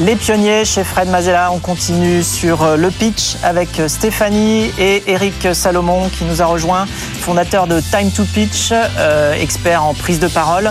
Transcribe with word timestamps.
Les 0.00 0.14
pionniers 0.14 0.64
chez 0.64 0.84
Fred 0.84 1.08
Mazzella, 1.08 1.50
on 1.50 1.58
continue 1.58 2.22
sur 2.22 2.62
euh, 2.62 2.76
le 2.76 2.88
pitch 2.88 3.36
avec 3.42 3.80
euh, 3.80 3.88
Stéphanie 3.88 4.70
et 4.78 5.02
Eric 5.08 5.48
Salomon 5.52 6.08
qui 6.08 6.22
nous 6.22 6.40
a 6.40 6.46
rejoint, 6.46 6.86
fondateur 7.20 7.66
de 7.66 7.80
Time 7.80 8.12
to 8.12 8.22
Pitch, 8.22 8.70
euh, 8.70 9.34
expert 9.34 9.82
en 9.82 9.94
prise 9.94 10.20
de 10.20 10.28
parole. 10.28 10.70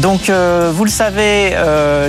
Donc, 0.00 0.28
vous 0.28 0.84
le 0.84 0.90
savez, 0.90 1.56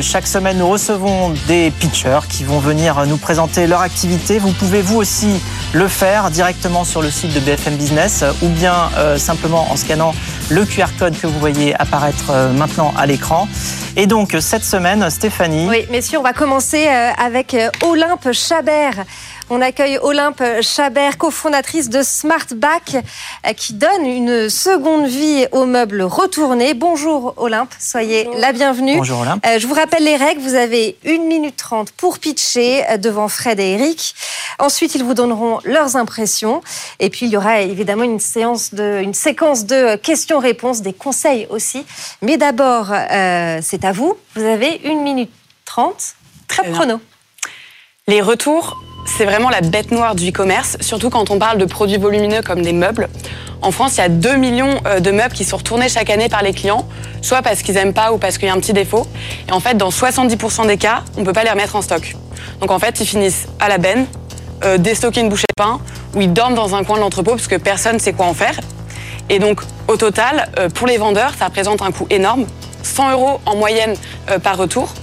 chaque 0.02 0.28
semaine, 0.28 0.58
nous 0.58 0.68
recevons 0.68 1.30
des 1.48 1.72
pitchers 1.72 2.28
qui 2.28 2.44
vont 2.44 2.60
venir 2.60 3.06
nous 3.06 3.16
présenter 3.16 3.66
leur 3.66 3.80
activité. 3.80 4.40
Vous 4.40 4.52
pouvez 4.52 4.82
vous 4.82 4.98
aussi 4.98 5.40
le 5.72 5.88
faire 5.88 6.30
directement 6.30 6.84
sur 6.84 7.02
le 7.02 7.10
site 7.10 7.34
de 7.34 7.40
BFM 7.40 7.78
Business 7.78 8.26
ou 8.42 8.50
bien 8.50 8.90
simplement 9.16 9.72
en 9.72 9.78
scannant 9.78 10.14
le 10.50 10.66
QR 10.66 10.88
code 11.00 11.18
que 11.18 11.28
vous 11.28 11.40
voyez 11.40 11.80
apparaître 11.80 12.34
maintenant 12.54 12.94
à 12.98 13.06
l'écran. 13.06 13.48
Et 14.00 14.06
donc, 14.06 14.38
cette 14.40 14.64
semaine, 14.64 15.10
Stéphanie. 15.10 15.68
Oui, 15.68 15.88
messieurs, 15.90 16.20
on 16.20 16.22
va 16.22 16.32
commencer 16.32 16.86
euh, 16.88 17.10
avec 17.18 17.56
euh, 17.56 17.72
Olympe 17.82 18.32
Chabert. 18.32 18.94
On 19.50 19.62
accueille 19.62 19.98
Olympe 20.02 20.44
Chabert, 20.60 21.18
cofondatrice 21.18 21.90
de 21.90 22.02
Smartback, 22.04 22.98
euh, 23.46 23.54
qui 23.54 23.74
donne 23.74 24.06
une 24.06 24.50
seconde 24.50 25.08
vie 25.08 25.46
aux 25.54 25.66
meubles 25.66 26.02
retournés. 26.02 26.74
Bonjour 26.74 27.34
Olympe, 27.38 27.74
soyez 27.80 28.28
la 28.40 28.52
bienvenue. 28.52 28.98
Bonjour 28.98 29.22
Olympe. 29.22 29.46
Je 29.46 29.66
vous 29.66 29.74
rappelle 29.74 30.04
les 30.04 30.18
règles. 30.18 30.42
Vous 30.42 30.56
avez 30.56 30.98
1 31.06 31.20
minute 31.20 31.56
30 31.56 31.94
pour 31.94 32.20
pitcher 32.20 32.84
devant 32.98 33.30
Fred 33.30 33.58
et 33.62 33.72
Eric. 33.72 34.16
Ensuite, 34.60 34.96
ils 34.96 35.04
vous 35.04 35.14
donneront 35.14 35.60
leurs 35.64 35.96
impressions. 35.96 36.62
Et 37.00 37.10
puis, 37.10 37.28
il 37.28 37.32
y 37.32 37.38
aura 37.38 37.62
évidemment 37.62 38.04
une, 38.04 38.20
séance 38.20 38.74
de, 38.74 39.00
une 39.02 39.14
séquence 39.14 39.66
de 39.66 39.96
questions-réponses, 39.96 40.82
des 40.82 40.94
conseils 40.94 41.48
aussi. 41.50 41.86
Mais 42.22 42.36
d'abord, 42.36 42.88
c'est 43.62 43.86
à 43.86 43.94
vous. 43.94 44.18
Vous 44.36 44.44
avez 44.44 44.82
1 44.84 45.02
minute 45.04 45.32
30 45.64 46.16
Très 46.50 46.70
chrono. 46.72 47.00
Les 48.08 48.22
retours, 48.22 48.78
c'est 49.08 49.26
vraiment 49.26 49.50
la 49.50 49.62
bête 49.62 49.92
noire 49.92 50.14
du 50.16 50.30
e-commerce, 50.30 50.78
surtout 50.82 51.10
quand 51.10 51.32
on 51.32 51.40
parle 51.40 51.58
de 51.58 51.66
produits 51.66 51.98
volumineux 51.98 52.42
comme 52.42 52.62
des 52.62 52.74
meubles. 52.74 53.08
En 53.62 53.72
France, 53.72 53.94
il 53.96 54.02
y 54.02 54.04
a 54.04 54.10
2 54.10 54.36
millions 54.36 54.80
euh, 54.86 55.00
de 55.00 55.10
meubles 55.10 55.34
qui 55.34 55.44
sont 55.44 55.58
retournés 55.58 55.90
chaque 55.90 56.10
année 56.10 56.30
par 56.30 56.44
les 56.44 56.54
clients, 56.54 56.88
soit 57.22 57.42
parce 57.42 57.64
qu'ils 57.64 57.76
n'aiment 57.76 57.94
pas 57.94 58.12
ou 58.12 58.18
parce 58.18 58.38
qu'il 58.38 58.48
y 58.48 58.52
a 58.52 58.54
un 58.54 58.60
petit 58.60 58.74
défaut. 58.74 59.08
Et 59.48 59.52
en 59.52 59.60
fait, 59.60 59.76
dans 59.76 59.90
70% 59.90 60.68
des 60.68 60.78
cas, 60.78 61.04
on 61.16 61.22
ne 61.22 61.26
peut 61.26 61.34
pas 61.34 61.44
les 61.44 61.50
remettre 61.50 61.76
en 61.76 61.82
stock. 61.82 62.16
Donc 62.62 62.70
en 62.70 62.80
fait, 62.80 63.00
ils 63.00 63.08
finissent 63.08 63.48
à 63.60 63.70
la 63.70 63.78
benne, 63.78 64.06
euh, 64.64 64.78
déstocker 64.78 65.22
une 65.22 65.30
bouchée 65.30 65.48
de 65.58 65.64
pain, 65.64 65.80
ou 66.14 66.22
ils 66.22 66.32
dorment 66.32 66.56
dans 66.56 66.76
un 66.76 66.84
coin 66.84 66.98
de 66.98 67.02
l'entrepôt 67.02 67.32
parce 67.32 67.48
que 67.48 67.56
personne 67.56 67.96
ne 67.96 68.00
sait 68.00 68.14
quoi 68.14 68.28
en 68.28 68.34
faire. 68.34 68.60
Et 69.30 69.40
donc, 69.40 69.62
au 69.88 69.98
total, 69.98 70.50
euh, 70.60 70.70
pour 70.70 70.86
les 70.86 70.98
vendeurs, 70.98 71.32
ça 71.38 71.46
représente 71.46 71.82
un 71.82 71.92
coût 71.92 72.08
énorme. 72.10 72.46
100 72.84 73.12
euros 73.12 73.42
en 73.46 73.56
moyenne 73.56 73.96
par 74.44 74.56
retour. 74.56 74.94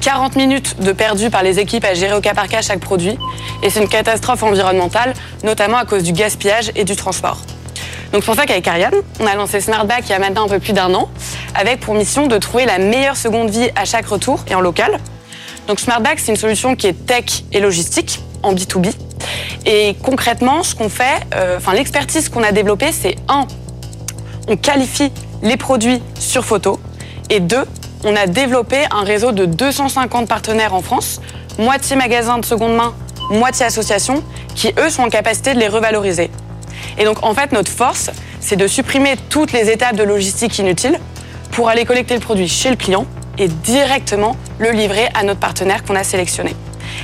40 0.00 0.36
minutes 0.36 0.80
de 0.80 0.92
perdu 0.92 1.30
par 1.30 1.42
les 1.42 1.58
équipes 1.58 1.84
à 1.84 1.94
gérer 1.94 2.14
au 2.14 2.20
cas 2.20 2.34
par 2.34 2.48
cas 2.48 2.62
chaque 2.62 2.80
produit. 2.80 3.18
Et 3.62 3.70
c'est 3.70 3.80
une 3.80 3.88
catastrophe 3.88 4.42
environnementale, 4.42 5.14
notamment 5.44 5.76
à 5.76 5.84
cause 5.84 6.02
du 6.02 6.12
gaspillage 6.12 6.72
et 6.74 6.84
du 6.84 6.96
transport. 6.96 7.38
Donc 8.12 8.22
c'est 8.22 8.26
pour 8.26 8.34
ça 8.34 8.46
qu'avec 8.46 8.66
Ariane, 8.66 8.94
on 9.20 9.26
a 9.26 9.34
lancé 9.34 9.60
Smartback 9.60 10.04
il 10.06 10.10
y 10.10 10.14
a 10.14 10.18
maintenant 10.18 10.46
un 10.46 10.48
peu 10.48 10.58
plus 10.58 10.72
d'un 10.72 10.92
an, 10.94 11.08
avec 11.54 11.80
pour 11.80 11.94
mission 11.94 12.26
de 12.26 12.38
trouver 12.38 12.64
la 12.64 12.78
meilleure 12.78 13.16
seconde 13.16 13.50
vie 13.50 13.68
à 13.76 13.84
chaque 13.84 14.06
retour 14.06 14.40
et 14.48 14.54
en 14.54 14.60
local. 14.60 14.98
Donc 15.68 15.78
Smartback, 15.78 16.18
c'est 16.18 16.32
une 16.32 16.38
solution 16.38 16.74
qui 16.74 16.88
est 16.88 17.06
tech 17.06 17.44
et 17.52 17.60
logistique 17.60 18.20
en 18.42 18.54
B2B. 18.54 18.92
Et 19.66 19.94
concrètement, 20.02 20.62
ce 20.62 20.74
qu'on 20.74 20.88
fait, 20.88 21.20
euh, 21.34 21.60
l'expertise 21.72 22.28
qu'on 22.28 22.42
a 22.42 22.50
développée, 22.50 22.90
c'est 22.90 23.16
un, 23.28 23.46
on 24.48 24.56
qualifie 24.56 25.12
les 25.42 25.56
produits 25.56 26.02
sur 26.18 26.44
photo, 26.44 26.80
et 27.28 27.38
deux, 27.38 27.64
on 28.04 28.16
a 28.16 28.26
développé 28.26 28.84
un 28.90 29.04
réseau 29.04 29.32
de 29.32 29.44
250 29.44 30.28
partenaires 30.28 30.74
en 30.74 30.82
France, 30.82 31.20
moitié 31.58 31.96
magasins 31.96 32.38
de 32.38 32.44
seconde 32.44 32.74
main, 32.74 32.94
moitié 33.30 33.66
associations, 33.66 34.22
qui 34.54 34.72
eux 34.78 34.90
sont 34.90 35.02
en 35.02 35.08
capacité 35.08 35.54
de 35.54 35.58
les 35.58 35.68
revaloriser. 35.68 36.30
Et 36.98 37.04
donc 37.04 37.22
en 37.22 37.34
fait, 37.34 37.52
notre 37.52 37.70
force, 37.70 38.10
c'est 38.40 38.56
de 38.56 38.66
supprimer 38.66 39.16
toutes 39.28 39.52
les 39.52 39.70
étapes 39.70 39.96
de 39.96 40.02
logistique 40.02 40.58
inutiles 40.58 40.98
pour 41.52 41.68
aller 41.68 41.84
collecter 41.84 42.14
le 42.14 42.20
produit 42.20 42.48
chez 42.48 42.70
le 42.70 42.76
client 42.76 43.06
et 43.38 43.48
directement 43.48 44.36
le 44.58 44.70
livrer 44.70 45.08
à 45.14 45.22
notre 45.22 45.40
partenaire 45.40 45.84
qu'on 45.84 45.96
a 45.96 46.04
sélectionné. 46.04 46.54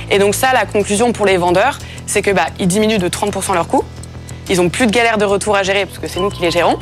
Et 0.09 0.19
donc 0.19 0.35
ça, 0.35 0.53
la 0.53 0.65
conclusion 0.65 1.11
pour 1.13 1.25
les 1.25 1.37
vendeurs, 1.37 1.79
c'est 2.05 2.21
que 2.21 2.31
bah, 2.31 2.47
ils 2.59 2.67
diminuent 2.67 2.99
de 2.99 3.09
30% 3.09 3.53
leur 3.53 3.67
coût, 3.67 3.83
ils 4.49 4.61
ont 4.61 4.69
plus 4.69 4.87
de 4.87 4.91
galères 4.91 5.17
de 5.17 5.25
retour 5.25 5.55
à 5.55 5.63
gérer 5.63 5.85
parce 5.85 5.99
que 5.99 6.07
c'est 6.07 6.19
nous 6.19 6.29
qui 6.29 6.41
les 6.41 6.51
gérons. 6.51 6.79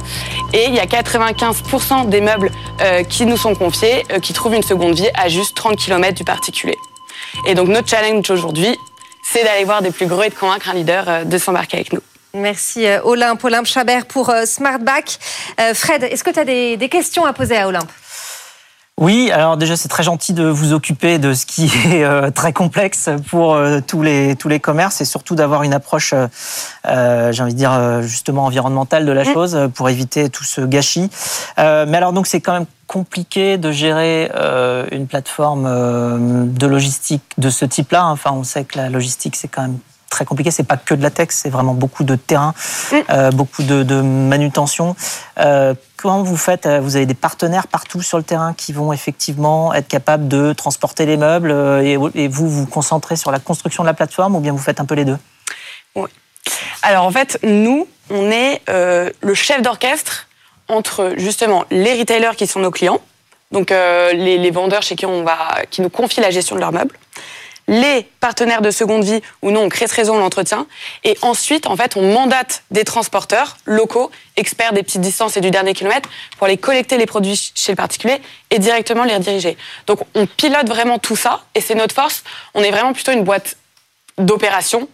Et 0.53 0.65
il 0.65 0.75
y 0.75 0.79
a 0.79 0.85
95% 0.85 2.09
des 2.09 2.21
meubles 2.21 2.51
euh, 2.81 3.03
qui 3.03 3.25
nous 3.25 3.37
sont 3.37 3.55
confiés 3.55 4.05
euh, 4.11 4.19
qui 4.19 4.33
trouvent 4.33 4.55
une 4.55 4.63
seconde 4.63 4.95
vie 4.95 5.09
à 5.15 5.29
juste 5.29 5.55
30 5.55 5.77
km 5.77 6.13
du 6.15 6.23
particulier. 6.23 6.77
Et 7.47 7.55
donc 7.55 7.67
notre 7.69 7.89
challenge 7.89 8.29
aujourd'hui, 8.29 8.77
c'est 9.23 9.43
d'aller 9.43 9.63
voir 9.63 9.81
des 9.81 9.91
plus 9.91 10.05
gros 10.05 10.23
et 10.23 10.29
de 10.29 10.35
convaincre 10.35 10.69
un 10.69 10.73
leader 10.73 11.05
euh, 11.07 11.23
de 11.23 11.37
s'embarquer 11.37 11.77
avec 11.77 11.93
nous. 11.93 12.01
Merci 12.33 12.85
Olympe, 13.05 13.45
Olympe 13.45 13.65
Chabert 13.65 14.07
pour 14.07 14.29
Smartback. 14.43 15.19
Fred, 15.73 16.03
est-ce 16.03 16.21
que 16.21 16.31
tu 16.31 16.39
as 16.39 16.43
des 16.43 16.89
questions 16.91 17.23
à 17.23 17.31
poser 17.31 17.55
à 17.55 17.65
Olympe? 17.65 17.89
Oui, 18.97 19.29
alors 19.29 19.57
déjà 19.57 19.75
c'est 19.75 19.89
très 19.89 20.03
gentil 20.03 20.31
de 20.31 20.45
vous 20.45 20.71
occuper 20.71 21.19
de 21.19 21.33
ce 21.33 21.45
qui 21.45 21.65
est 21.91 22.05
euh, 22.05 22.31
très 22.31 22.53
complexe 22.53 23.09
pour 23.29 23.53
euh, 23.53 23.81
tous 23.85 24.01
les 24.01 24.37
tous 24.37 24.47
les 24.47 24.61
commerces 24.61 25.01
et 25.01 25.05
surtout 25.05 25.35
d'avoir 25.35 25.63
une 25.63 25.73
approche, 25.73 26.13
euh, 26.13 27.31
j'ai 27.33 27.43
envie 27.43 27.53
de 27.53 27.57
dire 27.57 28.01
justement 28.03 28.45
environnementale 28.45 29.05
de 29.05 29.11
la 29.11 29.23
mm. 29.23 29.33
chose 29.33 29.69
pour 29.75 29.89
éviter 29.89 30.29
tout 30.29 30.45
ce 30.45 30.61
gâchis. 30.61 31.09
mais 31.57 31.97
alors 31.97 32.13
donc 32.13 32.25
c'est 32.25 32.39
quand 32.39 32.53
même 32.53 32.67
compliqué 32.87 33.57
de 33.57 33.69
gérer 33.71 34.31
une 34.91 35.07
plateforme 35.07 36.53
de 36.53 36.67
logistique 36.67 37.23
de 37.37 37.49
ce 37.49 37.65
type-là. 37.65 38.05
Enfin, 38.05 38.31
on 38.33 38.43
sait 38.43 38.63
que 38.63 38.77
la 38.77 38.89
logistique 38.89 39.35
c'est 39.35 39.49
quand 39.49 39.63
même 39.63 39.79
très 40.15 40.25
compliqué. 40.25 40.51
C'est 40.51 40.63
pas 40.63 40.77
que 40.77 40.95
de 40.95 41.03
la 41.03 41.11
tech, 41.11 41.27
c'est 41.31 41.49
vraiment 41.49 41.73
beaucoup 41.73 42.03
de 42.03 42.15
terrain, 42.15 42.53
mm. 42.91 43.29
beaucoup 43.35 43.63
de, 43.63 43.83
de 43.83 44.01
manutention. 44.01 44.95
Comment 46.05 46.21
vous 46.21 46.37
faites 46.37 46.67
euh, 46.67 46.79
Vous 46.79 46.97
avez 46.97 47.07
des 47.07 47.15
partenaires 47.15 47.67
partout 47.67 48.03
sur 48.03 48.19
le 48.19 48.23
terrain 48.23 48.53
qui 48.53 48.73
vont 48.73 48.93
effectivement 48.93 49.73
être 49.73 49.87
capables 49.87 50.27
de 50.27 50.53
transporter 50.53 51.07
les 51.07 51.17
meubles 51.17 51.49
euh, 51.49 51.81
et 51.81 52.27
vous 52.27 52.47
vous 52.47 52.67
concentrez 52.67 53.15
sur 53.15 53.31
la 53.31 53.39
construction 53.39 53.81
de 53.81 53.87
la 53.87 53.95
plateforme 53.95 54.35
ou 54.35 54.39
bien 54.39 54.51
vous 54.51 54.59
faites 54.59 54.79
un 54.79 54.85
peu 54.85 54.93
les 54.93 55.03
deux? 55.03 55.17
Oui. 55.95 56.09
Alors 56.83 57.05
en 57.05 57.11
fait, 57.11 57.39
nous, 57.41 57.87
on 58.11 58.29
est 58.29 58.61
euh, 58.69 59.09
le 59.21 59.33
chef 59.33 59.63
d'orchestre 59.63 60.27
entre 60.67 61.13
justement 61.17 61.63
les 61.71 61.97
retailers 61.97 62.35
qui 62.37 62.45
sont 62.45 62.59
nos 62.59 62.69
clients, 62.69 63.01
donc 63.51 63.71
les, 63.71 64.37
les, 64.37 64.51
vendeurs 64.51 64.83
chez 64.83 64.95
qui 64.95 65.07
on 65.07 65.23
va, 65.23 65.37
qui 65.71 65.81
nous 65.81 65.89
confient 65.89 66.21
la 66.21 66.31
gestion 66.31 66.55
de 66.55 66.59
leurs 66.59 66.71
meubles, 66.71 66.95
les 67.67 68.03
partenaires 68.19 68.61
de 68.61 68.71
seconde 68.71 69.03
vie 69.03 69.21
ou 69.41 69.51
non, 69.51 69.63
on 69.63 69.69
crée 69.69 69.87
ce 69.87 69.95
réseau, 69.95 70.13
on 70.13 70.19
l'entretient. 70.19 70.67
Et 71.03 71.17
ensuite, 71.21 71.67
en 71.67 71.75
fait, 71.75 71.97
on 71.97 72.13
mandate 72.13 72.63
des 72.71 72.83
transporteurs 72.83 73.57
locaux, 73.65 74.11
experts 74.37 74.73
des 74.73 74.83
petites 74.83 75.01
distances 75.01 75.37
et 75.37 75.41
du 75.41 75.51
dernier 75.51 75.73
kilomètre, 75.73 76.09
pour 76.37 76.45
aller 76.45 76.57
collecter 76.57 76.97
les 76.97 77.05
produits 77.05 77.51
chez 77.55 77.71
le 77.71 77.75
particulier 77.75 78.21
et 78.51 78.59
directement 78.59 79.03
les 79.03 79.15
rediriger. 79.15 79.57
Donc, 79.87 79.99
on 80.13 80.25
pilote 80.25 80.67
vraiment 80.67 80.99
tout 80.99 81.15
ça 81.15 81.43
et 81.55 81.61
c'est 81.61 81.75
notre 81.75 81.95
force. 81.95 82.23
On 82.53 82.61
est 82.61 82.71
vraiment 82.71 82.93
plutôt 82.93 83.11
une 83.11 83.23
boîte 83.23 83.57
d'opération 84.17 84.87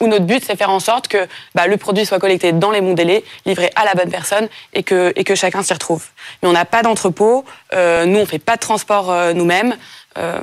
où 0.00 0.06
notre 0.08 0.24
but, 0.26 0.44
c'est 0.44 0.56
faire 0.56 0.70
en 0.70 0.80
sorte 0.80 1.08
que 1.08 1.26
bah, 1.54 1.66
le 1.66 1.76
produit 1.76 2.04
soit 2.04 2.18
collecté 2.18 2.52
dans 2.52 2.70
les 2.70 2.80
bons 2.80 2.94
délais, 2.94 3.24
livré 3.46 3.70
à 3.76 3.84
la 3.84 3.94
bonne 3.94 4.10
personne 4.10 4.48
et 4.74 4.82
que, 4.82 5.12
et 5.16 5.24
que 5.24 5.34
chacun 5.34 5.62
s'y 5.62 5.72
retrouve. 5.72 6.04
Mais 6.42 6.48
on 6.48 6.52
n'a 6.52 6.64
pas 6.64 6.82
d'entrepôt, 6.82 7.44
euh, 7.72 8.04
nous, 8.04 8.18
on 8.18 8.26
fait 8.26 8.38
pas 8.38 8.56
de 8.56 8.60
transport 8.60 9.10
euh, 9.10 9.32
nous-mêmes. 9.32 9.76
Euh, 10.18 10.40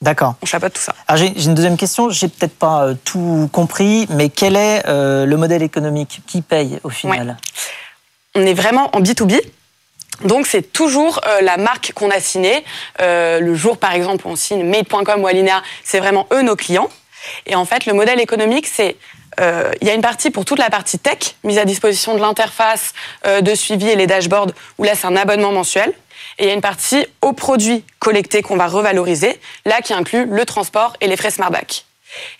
D'accord. 0.00 0.36
On 0.42 0.46
chapeaute 0.46 0.74
tout 0.74 0.80
ça. 0.80 0.94
Alors 1.08 1.18
j'ai 1.18 1.44
une 1.44 1.54
deuxième 1.54 1.76
question. 1.76 2.08
J'ai 2.10 2.28
peut-être 2.28 2.56
pas 2.56 2.84
euh, 2.84 2.94
tout 3.04 3.48
compris, 3.52 4.06
mais 4.10 4.28
quel 4.28 4.54
est 4.54 4.86
euh, 4.86 5.26
le 5.26 5.36
modèle 5.36 5.62
économique? 5.62 6.20
Qui 6.26 6.40
paye 6.40 6.78
au 6.84 6.88
final? 6.88 7.36
On 8.36 8.46
est 8.46 8.54
vraiment 8.54 8.94
en 8.94 9.00
B2B. 9.00 9.40
Donc 10.24 10.46
c'est 10.46 10.72
toujours 10.72 11.20
euh, 11.26 11.40
la 11.40 11.56
marque 11.56 11.92
qu'on 11.94 12.10
a 12.10 12.20
signée. 12.20 12.64
le 13.00 13.54
jour 13.54 13.78
par 13.78 13.92
exemple 13.92 14.26
où 14.26 14.30
on 14.30 14.36
signe 14.36 14.64
Made.com 14.64 15.20
ou 15.22 15.26
Alinea, 15.26 15.62
c'est 15.82 15.98
vraiment 15.98 16.28
eux 16.32 16.42
nos 16.42 16.56
clients. 16.56 16.88
Et 17.46 17.56
en 17.56 17.64
fait 17.64 17.84
le 17.86 17.92
modèle 17.92 18.20
économique 18.20 18.68
c'est 18.68 18.96
il 19.40 19.86
y 19.86 19.90
a 19.90 19.94
une 19.94 20.02
partie 20.02 20.30
pour 20.32 20.44
toute 20.44 20.58
la 20.58 20.68
partie 20.68 20.98
tech, 20.98 21.36
mise 21.44 21.58
à 21.58 21.64
disposition 21.64 22.16
de 22.16 22.20
l'interface 22.20 22.92
de 23.24 23.54
suivi 23.54 23.88
et 23.88 23.94
les 23.94 24.08
dashboards, 24.08 24.50
où 24.78 24.82
là 24.82 24.96
c'est 24.96 25.06
un 25.06 25.14
abonnement 25.14 25.52
mensuel. 25.52 25.94
Et 26.38 26.44
il 26.44 26.46
y 26.48 26.50
a 26.50 26.54
une 26.54 26.60
partie 26.60 27.06
aux 27.22 27.32
produits 27.32 27.84
collectés 27.98 28.42
qu'on 28.42 28.56
va 28.56 28.66
revaloriser, 28.66 29.40
là 29.64 29.80
qui 29.80 29.92
inclut 29.92 30.26
le 30.26 30.44
transport 30.44 30.94
et 31.00 31.06
les 31.06 31.16
frais 31.16 31.30
Smartback. 31.30 31.84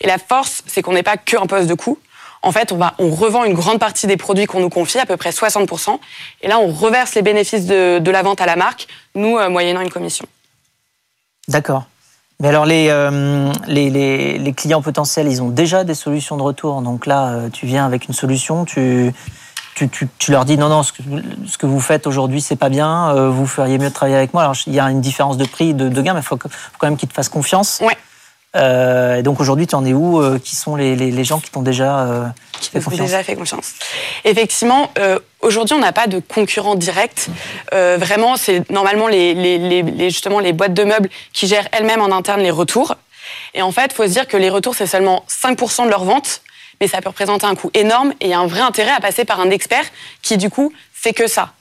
Et 0.00 0.06
la 0.06 0.18
force, 0.18 0.62
c'est 0.66 0.82
qu'on 0.82 0.92
n'est 0.92 1.02
pas 1.02 1.16
que 1.16 1.36
un 1.36 1.46
poste 1.46 1.68
de 1.68 1.74
coût. 1.74 1.98
En 2.42 2.52
fait, 2.52 2.70
on, 2.72 2.76
va, 2.76 2.94
on 2.98 3.10
revend 3.10 3.44
une 3.44 3.54
grande 3.54 3.80
partie 3.80 4.06
des 4.06 4.16
produits 4.16 4.46
qu'on 4.46 4.60
nous 4.60 4.70
confie, 4.70 4.98
à 4.98 5.06
peu 5.06 5.16
près 5.16 5.30
60%. 5.30 5.98
Et 6.42 6.48
là, 6.48 6.58
on 6.60 6.68
reverse 6.72 7.14
les 7.14 7.22
bénéfices 7.22 7.66
de, 7.66 8.10
la 8.10 8.22
vente 8.22 8.40
à 8.40 8.46
la 8.46 8.56
marque, 8.56 8.86
nous, 9.14 9.36
euh, 9.36 9.48
moyennant 9.48 9.80
une 9.80 9.90
commission. 9.90 10.24
D'accord. 11.48 11.84
Mais 12.40 12.48
alors, 12.48 12.66
les, 12.66 12.88
euh, 12.88 13.52
les, 13.66 13.90
les, 14.38 14.52
clients 14.52 14.82
potentiels, 14.82 15.26
ils 15.26 15.42
ont 15.42 15.48
déjà 15.48 15.82
des 15.82 15.94
solutions 15.94 16.36
de 16.36 16.42
retour. 16.42 16.80
Donc 16.82 17.06
là, 17.06 17.30
euh, 17.30 17.48
tu 17.50 17.66
viens 17.66 17.84
avec 17.84 18.06
une 18.06 18.14
solution, 18.14 18.64
tu, 18.64 19.12
tu, 19.86 20.30
leur 20.30 20.44
dis 20.44 20.56
non, 20.56 20.68
non, 20.68 20.82
ce 20.82 20.92
que, 20.92 21.66
vous 21.66 21.80
faites 21.80 22.06
aujourd'hui, 22.06 22.40
c'est 22.40 22.56
pas 22.56 22.68
bien, 22.68 23.10
euh, 23.10 23.28
vous 23.28 23.46
feriez 23.46 23.78
mieux 23.78 23.88
de 23.88 23.94
travailler 23.94 24.16
avec 24.16 24.34
moi. 24.34 24.42
Alors, 24.42 24.56
il 24.66 24.74
y 24.74 24.80
a 24.80 24.90
une 24.90 25.00
différence 25.00 25.36
de 25.36 25.44
prix, 25.44 25.74
de, 25.74 25.88
gain, 26.00 26.14
mais 26.14 26.20
il 26.20 26.24
faut, 26.24 26.36
quand 26.36 26.50
même 26.82 26.96
qu'ils 26.96 27.08
te 27.08 27.14
fassent 27.14 27.28
confiance. 27.28 27.80
Ouais. 27.80 27.96
Euh, 28.56 29.16
et 29.16 29.22
donc 29.22 29.40
aujourd'hui, 29.40 29.66
tu 29.66 29.74
en 29.74 29.84
es 29.84 29.92
où 29.92 30.20
euh, 30.20 30.38
Qui 30.38 30.56
sont 30.56 30.74
les, 30.74 31.24
gens 31.24 31.38
qui 31.38 31.50
t'ont 31.50 31.62
déjà 31.62 32.32
fait 32.60 32.80
confiance 32.80 33.06
déjà 33.06 33.22
fait 33.22 33.36
confiance 33.36 33.74
Effectivement, 34.24 34.90
aujourd'hui, 35.40 35.76
on 35.76 35.80
n'a 35.80 35.92
pas 35.92 36.06
de 36.06 36.18
concurrent 36.18 36.74
direct. 36.74 37.28
vraiment, 37.72 38.36
c'est 38.36 38.68
normalement 38.70 39.06
les, 39.06 40.10
justement 40.10 40.40
les 40.40 40.52
boîtes 40.52 40.74
de 40.74 40.84
meubles 40.84 41.10
qui 41.32 41.46
gèrent 41.46 41.68
elles-mêmes 41.72 42.00
en 42.00 42.10
interne 42.10 42.40
les 42.40 42.50
retours. 42.50 42.96
Et 43.54 43.62
en 43.62 43.72
fait, 43.72 43.90
il 43.90 43.94
faut 43.94 44.04
se 44.04 44.12
dire 44.12 44.26
que 44.26 44.36
les 44.36 44.50
retours, 44.50 44.74
c'est 44.74 44.86
seulement 44.86 45.24
5% 45.28 45.84
de 45.84 45.90
leur 45.90 46.04
vente 46.04 46.42
mais 46.80 46.88
ça 46.88 47.00
peut 47.00 47.08
représenter 47.08 47.46
un 47.46 47.54
coût 47.54 47.70
énorme 47.74 48.14
et 48.20 48.34
un 48.34 48.46
vrai 48.46 48.60
intérêt 48.60 48.92
à 48.92 49.00
passer 49.00 49.24
par 49.24 49.40
un 49.40 49.50
expert 49.50 49.84
qui, 50.22 50.36
du 50.36 50.50
coup, 50.50 50.72
fait 50.92 51.12
que 51.12 51.26
ça. 51.26 51.52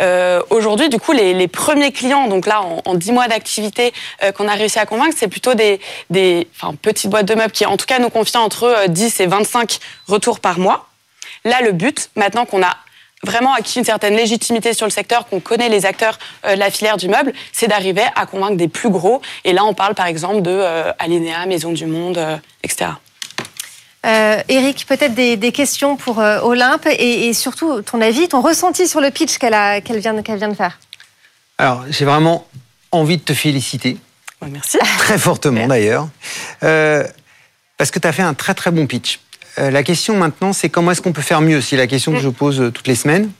Euh, 0.00 0.40
Aujourd'hui, 0.50 0.88
du 0.88 0.98
coup, 0.98 1.12
les, 1.12 1.34
les, 1.34 1.48
premiers 1.48 1.92
clients, 1.92 2.28
donc 2.28 2.46
là, 2.46 2.62
en, 2.62 2.82
en 2.84 2.94
10 2.94 3.12
mois 3.12 3.28
d'activité 3.28 3.92
euh, 4.22 4.32
qu'on 4.32 4.48
a 4.48 4.54
réussi 4.54 4.78
à 4.78 4.86
convaincre, 4.86 5.14
c'est 5.16 5.28
plutôt 5.28 5.54
des, 5.54 5.80
des 6.10 6.46
enfin, 6.54 6.74
petites 6.80 7.10
boîtes 7.10 7.26
de 7.26 7.34
meubles 7.34 7.52
qui, 7.52 7.66
en 7.66 7.76
tout 7.76 7.86
cas, 7.86 7.98
nous 7.98 8.10
confient 8.10 8.36
entre 8.38 8.86
10 8.88 9.20
euh, 9.20 9.24
et 9.24 9.26
25 9.26 9.78
retours 10.06 10.40
par 10.40 10.58
mois. 10.58 10.88
Là, 11.44 11.62
le 11.62 11.72
but, 11.72 12.10
maintenant 12.16 12.44
qu'on 12.44 12.62
a 12.62 12.76
vraiment 13.22 13.54
acquis 13.54 13.78
une 13.78 13.84
certaine 13.84 14.14
légitimité 14.14 14.72
sur 14.72 14.86
le 14.86 14.90
secteur, 14.90 15.26
qu'on 15.26 15.40
connaît 15.40 15.68
les 15.68 15.86
acteurs 15.86 16.18
euh, 16.44 16.54
de 16.54 16.60
la 16.60 16.70
filière 16.70 16.96
du 16.96 17.08
meuble, 17.08 17.32
c'est 17.52 17.68
d'arriver 17.68 18.04
à 18.14 18.26
convaincre 18.26 18.56
des 18.56 18.68
plus 18.68 18.90
gros. 18.90 19.20
Et 19.44 19.52
là, 19.52 19.64
on 19.64 19.74
parle 19.74 19.94
par 19.94 20.06
exemple 20.06 20.42
de 20.42 20.50
euh, 20.50 20.92
Alinea, 20.98 21.46
Maison 21.46 21.72
du 21.72 21.86
Monde, 21.86 22.18
etc. 22.62 22.90
Euh, 24.04 24.40
Eric, 24.48 24.86
peut-être 24.86 25.14
des, 25.14 25.52
questions 25.52 25.96
pour 25.96 26.20
euh, 26.20 26.40
Olympe 26.40 26.86
et, 26.86 27.32
surtout 27.32 27.82
ton 27.82 28.00
avis, 28.00 28.28
ton 28.28 28.40
ressenti 28.40 28.86
sur 28.86 29.00
le 29.00 29.10
pitch 29.10 29.38
qu'elle 29.38 29.52
vient, 29.98 30.20
vient, 30.20 30.48
de 30.48 30.54
faire. 30.54 30.78
Alors, 31.58 31.84
j'ai 31.90 32.04
vraiment 32.04 32.46
envie 32.92 33.16
de 33.16 33.22
te 33.22 33.34
féliciter. 33.34 33.96
Merci. 34.48 34.78
Très 34.98 35.18
fortement 35.18 35.66
d'ailleurs. 35.66 36.08
Euh, 36.62 37.04
parce 37.78 37.90
que 37.90 37.98
tu 37.98 38.06
as 38.06 38.12
fait 38.12 38.22
un 38.22 38.34
très 38.34 38.54
très 38.54 38.70
bon 38.70 38.86
pitch. 38.86 39.18
la 39.56 39.82
question 39.82 40.16
maintenant, 40.16 40.52
c'est 40.52 40.68
comment 40.68 40.92
est-ce 40.92 41.02
qu'on 41.02 41.12
peut 41.12 41.22
faire 41.22 41.40
mieux 41.40 41.60
C'est 41.60 41.76
la 41.76 41.86
question 41.86 42.12
que 42.12 42.20
je 42.20 42.28
pose 42.28 42.70
toutes 42.72 42.86
les 42.86 42.94
semaines. 42.94 43.30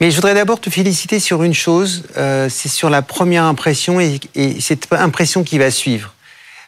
Mais 0.00 0.10
je 0.10 0.16
voudrais 0.16 0.34
d'abord 0.34 0.60
te 0.60 0.70
féliciter 0.70 1.20
sur 1.20 1.42
une 1.42 1.54
chose, 1.54 2.04
c'est 2.16 2.68
sur 2.68 2.90
la 2.90 3.02
première 3.02 3.44
impression 3.44 4.00
et, 4.00 4.18
et, 4.34 4.60
cette 4.60 4.92
impression 4.92 5.44
qui 5.44 5.58
va 5.58 5.70
suivre. 5.70 6.14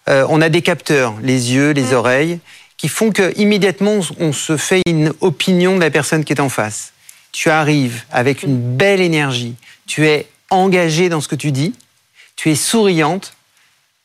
On 0.09 0.41
a 0.41 0.49
des 0.49 0.63
capteurs, 0.63 1.15
les 1.23 1.53
yeux, 1.53 1.71
les 1.73 1.93
oreilles, 1.93 2.39
qui 2.77 2.89
font 2.89 3.11
que 3.11 3.33
immédiatement 3.39 4.01
on 4.19 4.33
se 4.33 4.57
fait 4.57 4.83
une 4.87 5.13
opinion 5.21 5.77
de 5.77 5.81
la 5.81 5.91
personne 5.91 6.25
qui 6.25 6.33
est 6.33 6.41
en 6.41 6.49
face. 6.49 6.93
Tu 7.33 7.51
arrives 7.51 8.03
avec 8.11 8.43
une 8.43 8.77
belle 8.77 9.01
énergie, 9.01 9.55
tu 9.87 10.07
es 10.07 10.27
engagé 10.51 11.09
dans 11.09 11.21
ce 11.21 11.29
que 11.29 11.35
tu 11.35 11.53
dis, 11.53 11.75
tu 12.37 12.51
es 12.51 12.55
souriante, 12.55 13.35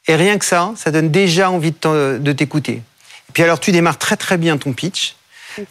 et 0.07 0.15
rien 0.15 0.37
que 0.37 0.45
ça, 0.45 0.73
ça 0.75 0.89
donne 0.91 1.11
déjà 1.11 1.51
envie 1.51 1.71
de 1.71 2.31
t'écouter. 2.31 2.73
Et 3.29 3.31
puis 3.33 3.43
alors 3.43 3.59
tu 3.59 3.71
démarres 3.71 3.97
très 3.97 4.17
très 4.17 4.37
bien 4.37 4.57
ton 4.57 4.73
pitch, 4.73 5.15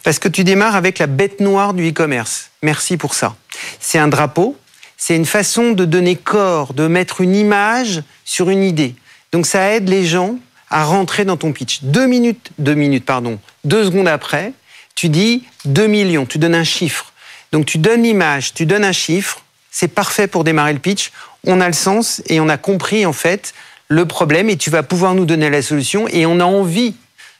parce 0.03 0.19
que 0.19 0.29
tu 0.29 0.43
démarres 0.43 0.75
avec 0.75 0.99
la 0.99 1.07
bête 1.07 1.39
noire 1.39 1.73
du 1.73 1.89
e-commerce. 1.89 2.51
Merci 2.61 2.97
pour 2.97 3.15
ça. 3.15 3.35
C'est 3.79 3.97
un 3.97 4.07
drapeau, 4.07 4.55
c'est 4.95 5.15
une 5.15 5.25
façon 5.25 5.71
de 5.71 5.85
donner 5.85 6.15
corps, 6.15 6.73
de 6.73 6.87
mettre 6.87 7.21
une 7.21 7.35
image 7.35 8.03
sur 8.23 8.49
une 8.49 8.63
idée. 8.63 8.95
Donc 9.31 9.45
ça 9.45 9.71
aide 9.73 9.89
les 9.89 10.05
gens 10.05 10.35
à 10.69 10.85
rentrer 10.85 11.25
dans 11.25 11.37
ton 11.37 11.51
pitch. 11.51 11.83
Deux 11.83 12.07
minutes, 12.07 12.51
deux 12.57 12.73
minutes, 12.73 13.05
pardon, 13.05 13.39
deux 13.63 13.85
secondes 13.85 14.07
après, 14.07 14.53
tu 14.95 15.09
dis 15.09 15.43
2 15.65 15.87
millions, 15.87 16.25
tu 16.25 16.37
donnes 16.37 16.55
un 16.55 16.63
chiffre. 16.63 17.11
Donc 17.51 17.65
tu 17.65 17.77
donnes 17.77 18.03
l'image, 18.03 18.53
tu 18.53 18.65
donnes 18.65 18.85
un 18.85 18.91
chiffre, 18.91 19.43
c'est 19.69 19.89
parfait 19.89 20.27
pour 20.27 20.43
démarrer 20.43 20.73
le 20.73 20.79
pitch. 20.79 21.11
On 21.45 21.59
a 21.59 21.67
le 21.67 21.73
sens 21.73 22.21
et 22.27 22.39
on 22.39 22.49
a 22.49 22.57
compris 22.57 23.05
en 23.05 23.13
fait 23.13 23.53
le 23.87 24.05
problème 24.05 24.49
et 24.49 24.57
tu 24.57 24.69
vas 24.69 24.83
pouvoir 24.83 25.15
nous 25.15 25.25
donner 25.25 25.49
la 25.49 25.61
solution 25.61 26.07
et 26.07 26.25
on 26.25 26.39
a 26.39 26.45
envie 26.45 26.95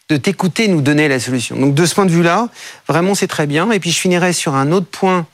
de 0.10 0.18
t'écouter 0.18 0.68
nous 0.68 0.82
donner 0.82 1.08
la 1.08 1.20
solution. 1.20 1.56
Donc 1.56 1.74
de 1.74 1.86
ce 1.86 1.96
point 1.96 2.06
de 2.06 2.12
vue-là, 2.12 2.50
vraiment 2.88 3.16
c'est 3.16 3.28
très 3.28 3.48
bien. 3.48 3.72
Et 3.72 3.80
puis 3.80 3.92
je 3.92 4.00
finirai 4.00 4.34
sur 4.34 4.56
un 4.56 4.72
autre 4.72 4.88
point 4.88 5.26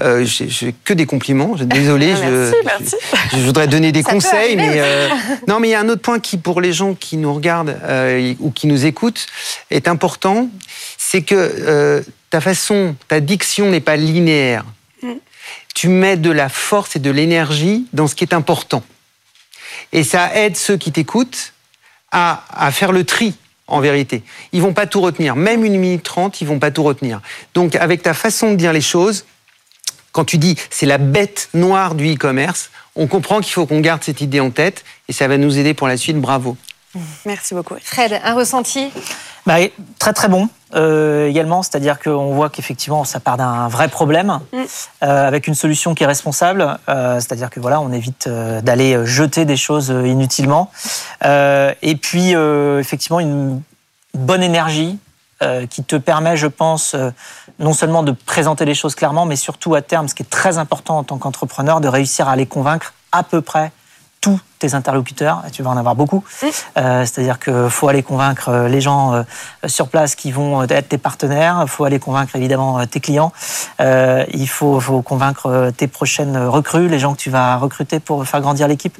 euh, 0.00 0.24
j'ai 0.24 0.74
que 0.84 0.92
des 0.92 1.06
compliments. 1.06 1.54
Désolé, 1.56 2.12
ah, 2.12 2.16
je, 2.16 2.64
merci, 2.64 2.96
Je, 3.32 3.38
voudrais 3.38 3.68
donner 3.68 3.92
des 3.92 4.02
conseils, 4.02 4.56
mais 4.56 4.74
euh, 4.76 5.08
non, 5.48 5.60
mais 5.60 5.68
il 5.68 5.70
y 5.72 5.74
a 5.74 5.80
un 5.80 5.88
autre 5.88 6.02
point 6.02 6.20
qui, 6.20 6.38
pour 6.38 6.60
les 6.60 6.72
gens 6.72 6.94
qui 6.94 7.16
nous 7.16 7.32
regardent 7.32 7.78
euh, 7.84 8.34
ou 8.40 8.50
qui 8.50 8.66
nous 8.66 8.86
écoutent, 8.86 9.26
est 9.70 9.88
important, 9.88 10.48
c'est 10.96 11.22
que 11.22 12.02
ta 12.30 12.40
façon, 12.40 12.94
ta 13.08 13.20
diction 13.20 13.70
n'est 13.70 13.80
pas 13.80 13.96
linéaire. 13.96 14.64
Mm. 15.02 15.14
Tu 15.74 15.88
mets 15.88 16.16
de 16.16 16.30
la 16.30 16.48
force 16.48 16.96
et 16.96 17.00
de 17.00 17.10
l'énergie 17.10 17.86
dans 17.92 18.06
ce 18.06 18.14
qui 18.14 18.24
est 18.24 18.34
important, 18.34 18.82
et 19.92 20.04
ça 20.04 20.34
aide 20.34 20.56
ceux 20.56 20.76
qui 20.76 20.92
t'écoutent 20.92 21.52
à, 22.12 22.44
à 22.50 22.70
faire 22.70 22.92
le 22.92 23.04
tri 23.04 23.34
en 23.70 23.80
vérité. 23.80 24.22
Ils 24.52 24.62
vont 24.62 24.74
pas 24.74 24.86
tout 24.86 25.00
retenir. 25.00 25.36
Même 25.36 25.64
une 25.64 25.78
minute 25.78 26.02
trente, 26.02 26.40
ils 26.40 26.46
vont 26.46 26.58
pas 26.58 26.70
tout 26.70 26.82
retenir. 26.82 27.20
Donc, 27.54 27.76
avec 27.76 28.02
ta 28.02 28.14
façon 28.14 28.50
de 28.50 28.56
dire 28.56 28.72
les 28.72 28.80
choses, 28.80 29.24
quand 30.12 30.24
tu 30.24 30.38
dis 30.38 30.56
c'est 30.70 30.86
la 30.86 30.98
bête 30.98 31.48
noire 31.54 31.94
du 31.94 32.14
e-commerce, 32.14 32.70
on 32.96 33.06
comprend 33.06 33.40
qu'il 33.40 33.52
faut 33.52 33.66
qu'on 33.66 33.80
garde 33.80 34.02
cette 34.02 34.20
idée 34.20 34.40
en 34.40 34.50
tête 34.50 34.84
et 35.08 35.12
ça 35.12 35.28
va 35.28 35.38
nous 35.38 35.58
aider 35.58 35.74
pour 35.74 35.88
la 35.88 35.96
suite. 35.96 36.20
Bravo. 36.20 36.56
Merci 37.24 37.54
beaucoup. 37.54 37.76
Fred, 37.82 38.20
un 38.24 38.34
ressenti? 38.34 38.90
Bah, 39.46 39.56
Très 39.98 40.12
très 40.12 40.28
bon 40.28 40.48
euh, 40.74 41.28
également, 41.28 41.62
c'est-à-dire 41.62 41.98
qu'on 41.98 42.34
voit 42.34 42.48
qu'effectivement 42.50 43.04
ça 43.04 43.18
part 43.18 43.36
d'un 43.36 43.68
vrai 43.68 43.88
problème 43.88 44.40
mm. 44.52 44.58
euh, 45.02 45.26
avec 45.26 45.46
une 45.46 45.54
solution 45.54 45.94
qui 45.94 46.04
est 46.04 46.06
responsable, 46.06 46.78
euh, 46.88 47.14
c'est-à-dire 47.16 47.50
que 47.50 47.58
voilà, 47.58 47.80
on 47.80 47.92
évite 47.92 48.28
d'aller 48.28 49.04
jeter 49.06 49.44
des 49.44 49.56
choses 49.56 49.88
inutilement. 49.88 50.70
et 51.24 51.96
puis 52.00 52.32
effectivement 52.78 53.20
une 53.20 53.62
bonne 54.14 54.42
énergie 54.42 54.98
qui 55.70 55.82
te 55.84 55.96
permet, 55.96 56.36
je 56.36 56.46
pense, 56.48 56.94
non 57.60 57.72
seulement 57.72 58.02
de 58.02 58.12
présenter 58.12 58.64
les 58.64 58.74
choses 58.74 58.94
clairement, 58.94 59.26
mais 59.26 59.36
surtout 59.36 59.74
à 59.74 59.82
terme, 59.82 60.08
ce 60.08 60.14
qui 60.14 60.22
est 60.22 60.30
très 60.30 60.58
important 60.58 60.98
en 60.98 61.04
tant 61.04 61.18
qu'entrepreneur, 61.18 61.80
de 61.80 61.88
réussir 61.88 62.28
à 62.28 62.34
les 62.34 62.46
convaincre 62.46 62.94
à 63.12 63.22
peu 63.22 63.40
près 63.40 63.70
tous 64.20 64.38
tes 64.58 64.74
interlocuteurs, 64.74 65.42
et 65.48 65.50
tu 65.50 65.62
vas 65.62 65.70
en 65.70 65.76
avoir 65.78 65.94
beaucoup. 65.94 66.22
Euh, 66.76 67.06
c'est-à-dire 67.06 67.38
qu'il 67.38 67.70
faut 67.70 67.88
aller 67.88 68.02
convaincre 68.02 68.50
euh, 68.50 68.68
les 68.68 68.82
gens 68.82 69.14
euh, 69.14 69.22
sur 69.66 69.88
place 69.88 70.14
qui 70.14 70.30
vont 70.30 70.62
être 70.64 70.88
tes 70.88 70.98
partenaires, 70.98 71.60
il 71.62 71.68
faut 71.68 71.84
aller 71.84 71.98
convaincre 71.98 72.36
évidemment 72.36 72.84
tes 72.86 73.00
clients, 73.00 73.32
il 73.78 74.48
faut, 74.48 74.78
faut, 74.78 75.00
convaincre 75.00 75.72
tes 75.76 75.86
prochaines 75.86 76.36
recrues, 76.36 76.88
les 76.88 76.98
gens 76.98 77.14
que 77.14 77.20
tu 77.20 77.30
vas 77.30 77.56
recruter 77.56 77.98
pour 77.98 78.26
faire 78.26 78.42
grandir 78.42 78.68
l'équipe. 78.68 78.98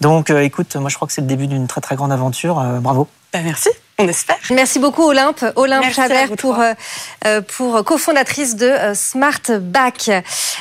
Donc 0.00 0.30
écoute, 0.30 0.76
moi 0.76 0.88
je 0.88 0.94
crois 0.94 1.08
que 1.08 1.14
c'est 1.14 1.20
le 1.20 1.26
début 1.26 1.48
d'une 1.48 1.66
très 1.66 1.80
très 1.80 1.96
grande 1.96 2.12
aventure. 2.12 2.62
bravo. 2.80 3.08
Ben, 3.32 3.42
merci. 3.44 3.70
On 4.00 4.08
espère. 4.08 4.38
Merci 4.50 4.78
beaucoup 4.78 5.02
Olympe, 5.02 5.44
Olympe 5.56 5.92
Chavert 5.92 6.30
pour, 6.38 6.58
euh, 6.58 6.72
euh, 7.26 7.42
pour 7.42 7.84
cofondatrice 7.84 8.56
de 8.56 8.64
euh, 8.64 8.94
Smart 8.94 9.42
Back. 9.60 10.10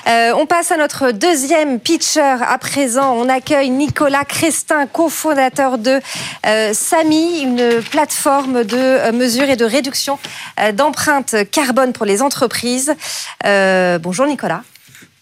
on 0.06 0.46
passe 0.46 0.72
à 0.74 0.78
notre 0.78 1.12
deuxième 1.12 1.80
pitcher 1.80 2.36
à 2.46 2.58
présent. 2.58 3.14
On 3.14 3.30
accueille 3.30 3.70
Nicolas 3.70 4.26
Crestin, 4.26 4.88
cofondateur 4.88 5.78
de 5.78 6.02
Sami, 6.74 7.42
une 7.42 7.82
plateforme 7.82 8.64
de 8.66 9.12
mesure 9.12 9.50
et 9.50 9.56
de 9.56 9.66
réduction 9.66 10.20
d'empreintes 10.74 11.36
carbone 11.52 11.94
pour 11.94 12.06
les 12.06 12.22
entreprises. 12.22 12.94
bonjour 13.44 14.26
Nicolas. 14.26 14.64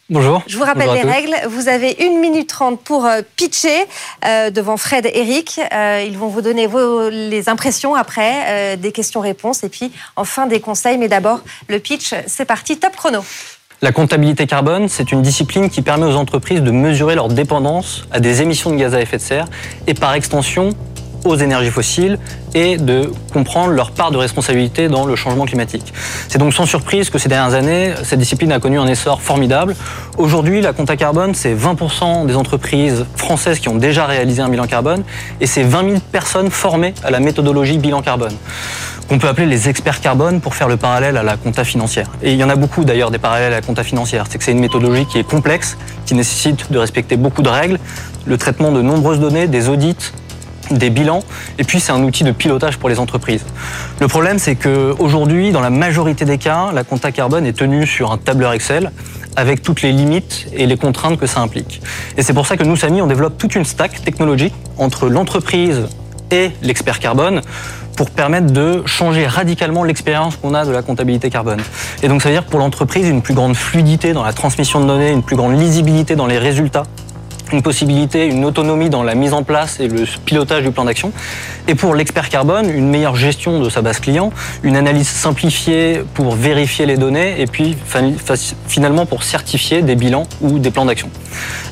Bonjour. 0.09 0.41
Je 0.47 0.57
vous 0.57 0.63
rappelle 0.63 0.89
les 0.93 1.01
règles. 1.01 1.35
Vous 1.49 1.67
avez 1.67 1.97
une 1.99 2.19
minute 2.19 2.47
trente 2.47 2.79
pour 2.81 3.05
euh, 3.05 3.21
pitcher 3.35 3.83
euh, 4.23 4.49
devant 4.49 4.77
Fred 4.77 5.05
et 5.05 5.19
Eric. 5.19 5.59
Euh, 5.73 6.05
ils 6.07 6.17
vont 6.17 6.29
vous 6.29 6.41
donner 6.41 6.65
vos, 6.65 7.09
les 7.09 7.49
impressions 7.49 7.93
après, 7.93 8.77
des 8.77 8.93
questions-réponses 8.93 9.65
et 9.65 9.69
puis 9.69 9.91
enfin 10.15 10.47
des 10.47 10.61
conseils. 10.61 10.97
Mais 10.97 11.09
d'abord, 11.09 11.41
le 11.67 11.79
pitch, 11.79 12.13
c'est 12.25 12.45
parti, 12.45 12.77
top 12.77 12.95
chrono. 12.95 13.19
La 13.81 13.91
comptabilité 13.91 14.47
carbone, 14.47 14.87
c'est 14.87 15.11
une 15.11 15.21
discipline 15.21 15.69
qui 15.69 15.81
permet 15.81 16.05
aux 16.05 16.15
entreprises 16.15 16.61
de 16.61 16.71
mesurer 16.71 17.15
leur 17.15 17.27
dépendance 17.27 18.05
à 18.09 18.21
des 18.21 18.41
émissions 18.41 18.71
de 18.71 18.77
gaz 18.77 18.95
à 18.95 19.01
effet 19.01 19.17
de 19.17 19.21
serre 19.21 19.45
et 19.87 19.93
par 19.93 20.13
extension 20.13 20.69
aux 21.27 21.35
énergies 21.35 21.71
fossiles 21.71 22.17
et 22.53 22.77
de 22.77 23.11
comprendre 23.33 23.71
leur 23.71 23.91
part 23.91 24.11
de 24.11 24.17
responsabilité 24.17 24.87
dans 24.87 25.05
le 25.05 25.15
changement 25.15 25.45
climatique. 25.45 25.93
C'est 26.27 26.39
donc 26.39 26.53
sans 26.53 26.65
surprise 26.65 27.09
que 27.09 27.19
ces 27.19 27.29
dernières 27.29 27.53
années, 27.53 27.93
cette 28.03 28.19
discipline 28.19 28.51
a 28.51 28.59
connu 28.59 28.79
un 28.79 28.87
essor 28.87 29.21
formidable. 29.21 29.75
Aujourd'hui, 30.17 30.61
la 30.61 30.73
compta 30.73 30.95
carbone, 30.95 31.35
c'est 31.35 31.53
20% 31.53 32.25
des 32.25 32.35
entreprises 32.35 33.05
françaises 33.15 33.59
qui 33.59 33.69
ont 33.69 33.75
déjà 33.75 34.05
réalisé 34.05 34.41
un 34.41 34.49
bilan 34.49 34.65
carbone 34.65 35.03
et 35.41 35.47
c'est 35.47 35.63
20 35.63 35.89
000 35.89 36.01
personnes 36.11 36.49
formées 36.49 36.93
à 37.03 37.11
la 37.11 37.19
méthodologie 37.19 37.77
bilan 37.77 38.01
carbone 38.01 38.33
qu'on 39.07 39.19
peut 39.19 39.27
appeler 39.27 39.47
les 39.47 39.69
experts 39.69 40.01
carbone 40.01 40.41
pour 40.41 40.55
faire 40.55 40.67
le 40.67 40.77
parallèle 40.77 41.17
à 41.17 41.23
la 41.23 41.37
compta 41.37 41.63
financière. 41.63 42.11
Et 42.21 42.33
il 42.33 42.37
y 42.37 42.43
en 42.43 42.49
a 42.49 42.55
beaucoup 42.55 42.83
d'ailleurs 42.83 43.11
des 43.11 43.19
parallèles 43.19 43.53
à 43.53 43.55
la 43.57 43.61
compta 43.61 43.83
financière. 43.83 44.25
C'est 44.29 44.37
que 44.37 44.43
c'est 44.43 44.51
une 44.51 44.59
méthodologie 44.59 45.05
qui 45.05 45.17
est 45.17 45.23
complexe, 45.23 45.77
qui 46.05 46.13
nécessite 46.13 46.71
de 46.71 46.77
respecter 46.77 47.15
beaucoup 47.15 47.41
de 47.41 47.49
règles, 47.49 47.79
le 48.25 48.37
traitement 48.37 48.71
de 48.71 48.81
nombreuses 48.81 49.19
données, 49.19 49.47
des 49.47 49.69
audits, 49.69 49.95
des 50.71 50.89
bilans, 50.89 51.23
et 51.57 51.63
puis 51.63 51.79
c'est 51.79 51.91
un 51.91 52.03
outil 52.03 52.23
de 52.23 52.31
pilotage 52.31 52.77
pour 52.77 52.89
les 52.89 52.99
entreprises. 52.99 53.45
Le 53.99 54.07
problème, 54.07 54.39
c'est 54.39 54.55
qu'aujourd'hui, 54.55 55.51
dans 55.51 55.61
la 55.61 55.69
majorité 55.69 56.25
des 56.25 56.37
cas, 56.37 56.71
la 56.73 56.83
compta 56.83 57.11
carbone 57.11 57.45
est 57.45 57.57
tenue 57.57 57.85
sur 57.85 58.11
un 58.11 58.17
tableur 58.17 58.53
Excel 58.53 58.91
avec 59.35 59.61
toutes 59.61 59.81
les 59.81 59.91
limites 59.91 60.47
et 60.53 60.65
les 60.65 60.77
contraintes 60.77 61.19
que 61.19 61.27
ça 61.27 61.41
implique. 61.41 61.81
Et 62.17 62.23
c'est 62.23 62.33
pour 62.33 62.47
ça 62.47 62.57
que 62.57 62.63
nous, 62.63 62.75
Samy, 62.75 63.01
on 63.01 63.07
développe 63.07 63.37
toute 63.37 63.55
une 63.55 63.65
stack 63.65 64.03
technologique 64.03 64.53
entre 64.77 65.07
l'entreprise 65.07 65.83
et 66.31 66.51
l'expert 66.61 66.99
carbone 66.99 67.41
pour 67.95 68.11
permettre 68.11 68.51
de 68.53 68.83
changer 68.85 69.25
radicalement 69.25 69.83
l'expérience 69.83 70.35
qu'on 70.35 70.53
a 70.53 70.65
de 70.65 70.71
la 70.71 70.81
comptabilité 70.83 71.29
carbone. 71.29 71.59
Et 72.03 72.07
donc 72.07 72.21
ça 72.21 72.29
veut 72.29 72.35
dire 72.35 72.45
pour 72.45 72.59
l'entreprise 72.59 73.07
une 73.07 73.21
plus 73.21 73.33
grande 73.33 73.55
fluidité 73.55 74.13
dans 74.13 74.23
la 74.23 74.33
transmission 74.33 74.79
de 74.79 74.85
données, 74.85 75.11
une 75.11 75.23
plus 75.23 75.35
grande 75.35 75.59
lisibilité 75.59 76.15
dans 76.15 76.27
les 76.27 76.37
résultats 76.37 76.83
une 77.53 77.61
possibilité, 77.61 78.25
une 78.25 78.45
autonomie 78.45 78.89
dans 78.89 79.03
la 79.03 79.15
mise 79.15 79.33
en 79.33 79.43
place 79.43 79.79
et 79.79 79.87
le 79.87 80.03
pilotage 80.25 80.63
du 80.63 80.71
plan 80.71 80.85
d'action. 80.85 81.11
Et 81.67 81.75
pour 81.75 81.95
l'expert 81.95 82.29
carbone, 82.29 82.69
une 82.69 82.89
meilleure 82.89 83.15
gestion 83.15 83.59
de 83.59 83.69
sa 83.69 83.81
base 83.81 83.99
client, 83.99 84.31
une 84.63 84.75
analyse 84.75 85.07
simplifiée 85.07 86.01
pour 86.13 86.35
vérifier 86.35 86.85
les 86.85 86.97
données 86.97 87.41
et 87.41 87.45
puis 87.45 87.75
finalement 88.67 89.05
pour 89.05 89.23
certifier 89.23 89.81
des 89.81 89.95
bilans 89.95 90.27
ou 90.41 90.59
des 90.59 90.71
plans 90.71 90.85
d'action. 90.85 91.09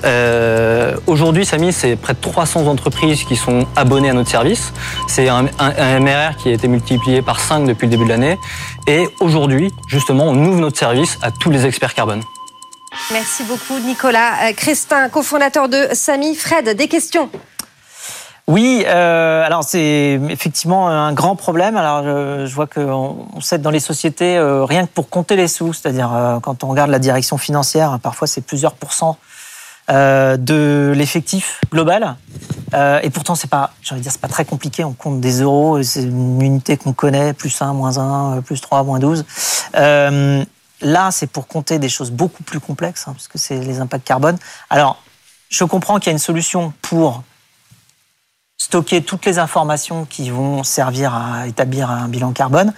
Euh, 0.03 0.95
Aujourd'hui, 1.07 1.45
Samy, 1.45 1.71
c'est 1.71 1.95
près 1.95 2.13
de 2.13 2.19
300 2.19 2.67
entreprises 2.67 3.23
qui 3.23 3.35
sont 3.35 3.65
abonnées 3.75 4.09
à 4.09 4.13
notre 4.13 4.29
service. 4.29 4.73
C'est 5.07 5.29
un, 5.29 5.43
MRR 5.43 6.35
qui 6.37 6.49
a 6.49 6.53
été 6.53 6.67
multiplié 6.67 7.21
par 7.21 7.39
5 7.39 7.65
depuis 7.65 7.85
le 7.85 7.91
début 7.91 8.05
de 8.05 8.09
l'année. 8.09 8.37
Et 8.87 9.07
aujourd'hui, 9.19 9.73
justement, 9.87 10.25
on 10.25 10.35
ouvre 10.45 10.59
notre 10.59 10.77
service 10.77 11.17
à 11.21 11.31
tous 11.31 11.51
les 11.51 11.65
experts 11.65 11.93
carbone. 11.93 12.21
Merci 13.11 13.43
beaucoup, 13.43 13.79
Nicolas. 13.79 14.49
Euh, 14.49 14.53
Christin, 14.53 15.09
cofondateur 15.09 15.69
de 15.69 15.89
Samy. 15.93 16.35
Fred, 16.35 16.75
des 16.75 16.87
questions? 16.87 17.29
Oui, 18.47 18.83
euh, 18.85 19.43
alors 19.43 19.63
c'est 19.63 20.19
effectivement 20.29 20.87
un 20.87 21.13
grand 21.13 21.35
problème. 21.35 21.77
Alors 21.77 22.03
je, 22.45 22.53
vois 22.53 22.67
qu'on 22.67 23.27
on 23.33 23.41
sait 23.41 23.57
dans 23.57 23.71
les 23.71 23.79
sociétés 23.79 24.37
euh, 24.37 24.65
rien 24.65 24.85
que 24.85 24.91
pour 24.91 25.09
compter 25.09 25.35
les 25.35 25.47
sous, 25.47 25.73
c'est-à-dire 25.73 26.13
euh, 26.13 26.39
quand 26.39 26.63
on 26.63 26.67
regarde 26.67 26.91
la 26.91 26.99
direction 26.99 27.39
financière, 27.39 27.97
parfois 28.03 28.27
c'est 28.27 28.41
plusieurs 28.41 28.73
pourcents 28.73 29.17
de 29.87 30.93
l'effectif 30.95 31.61
global. 31.71 32.15
et 32.73 33.09
pourtant 33.11 33.35
c'est 33.35 33.49
pas, 33.49 33.71
j'ai 33.83 33.93
envie 33.93 33.99
de 33.99 34.03
dire, 34.03 34.11
c'est 34.11 34.21
pas 34.21 34.27
très 34.27 34.45
compliqué. 34.45 34.83
On 34.83 34.93
compte 34.93 35.21
des 35.21 35.41
euros, 35.41 35.81
c'est 35.83 36.01
une 36.01 36.41
unité 36.41 36.75
qu'on 36.75 36.93
connaît, 36.93 37.33
plus 37.33 37.61
1, 37.61 37.73
moins 37.73 37.99
1, 37.99 38.41
plus 38.41 38.61
3, 38.61 38.81
moins 38.81 38.97
12. 38.97 39.23
Là, 40.85 41.09
c'est 41.09 41.25
pour 41.25 41.47
compter 41.47 41.79
des 41.79 41.89
choses 41.89 42.11
beaucoup 42.11 42.43
plus 42.43 42.59
complexes, 42.59 43.07
hein, 43.07 43.13
puisque 43.13 43.39
c'est 43.39 43.59
les 43.59 43.79
impacts 43.79 44.05
carbone. 44.05 44.37
Alors, 44.69 45.01
je 45.49 45.63
comprends 45.63 45.97
qu'il 45.97 46.07
y 46.07 46.09
a 46.09 46.11
une 46.11 46.19
solution 46.19 46.73
pour 46.83 47.23
stocker 48.59 49.01
toutes 49.01 49.25
les 49.25 49.39
informations 49.39 50.05
qui 50.05 50.29
vont 50.29 50.63
servir 50.63 51.15
à 51.15 51.47
établir 51.47 51.89
un 51.89 52.07
bilan 52.07 52.33
carbone. 52.33 52.71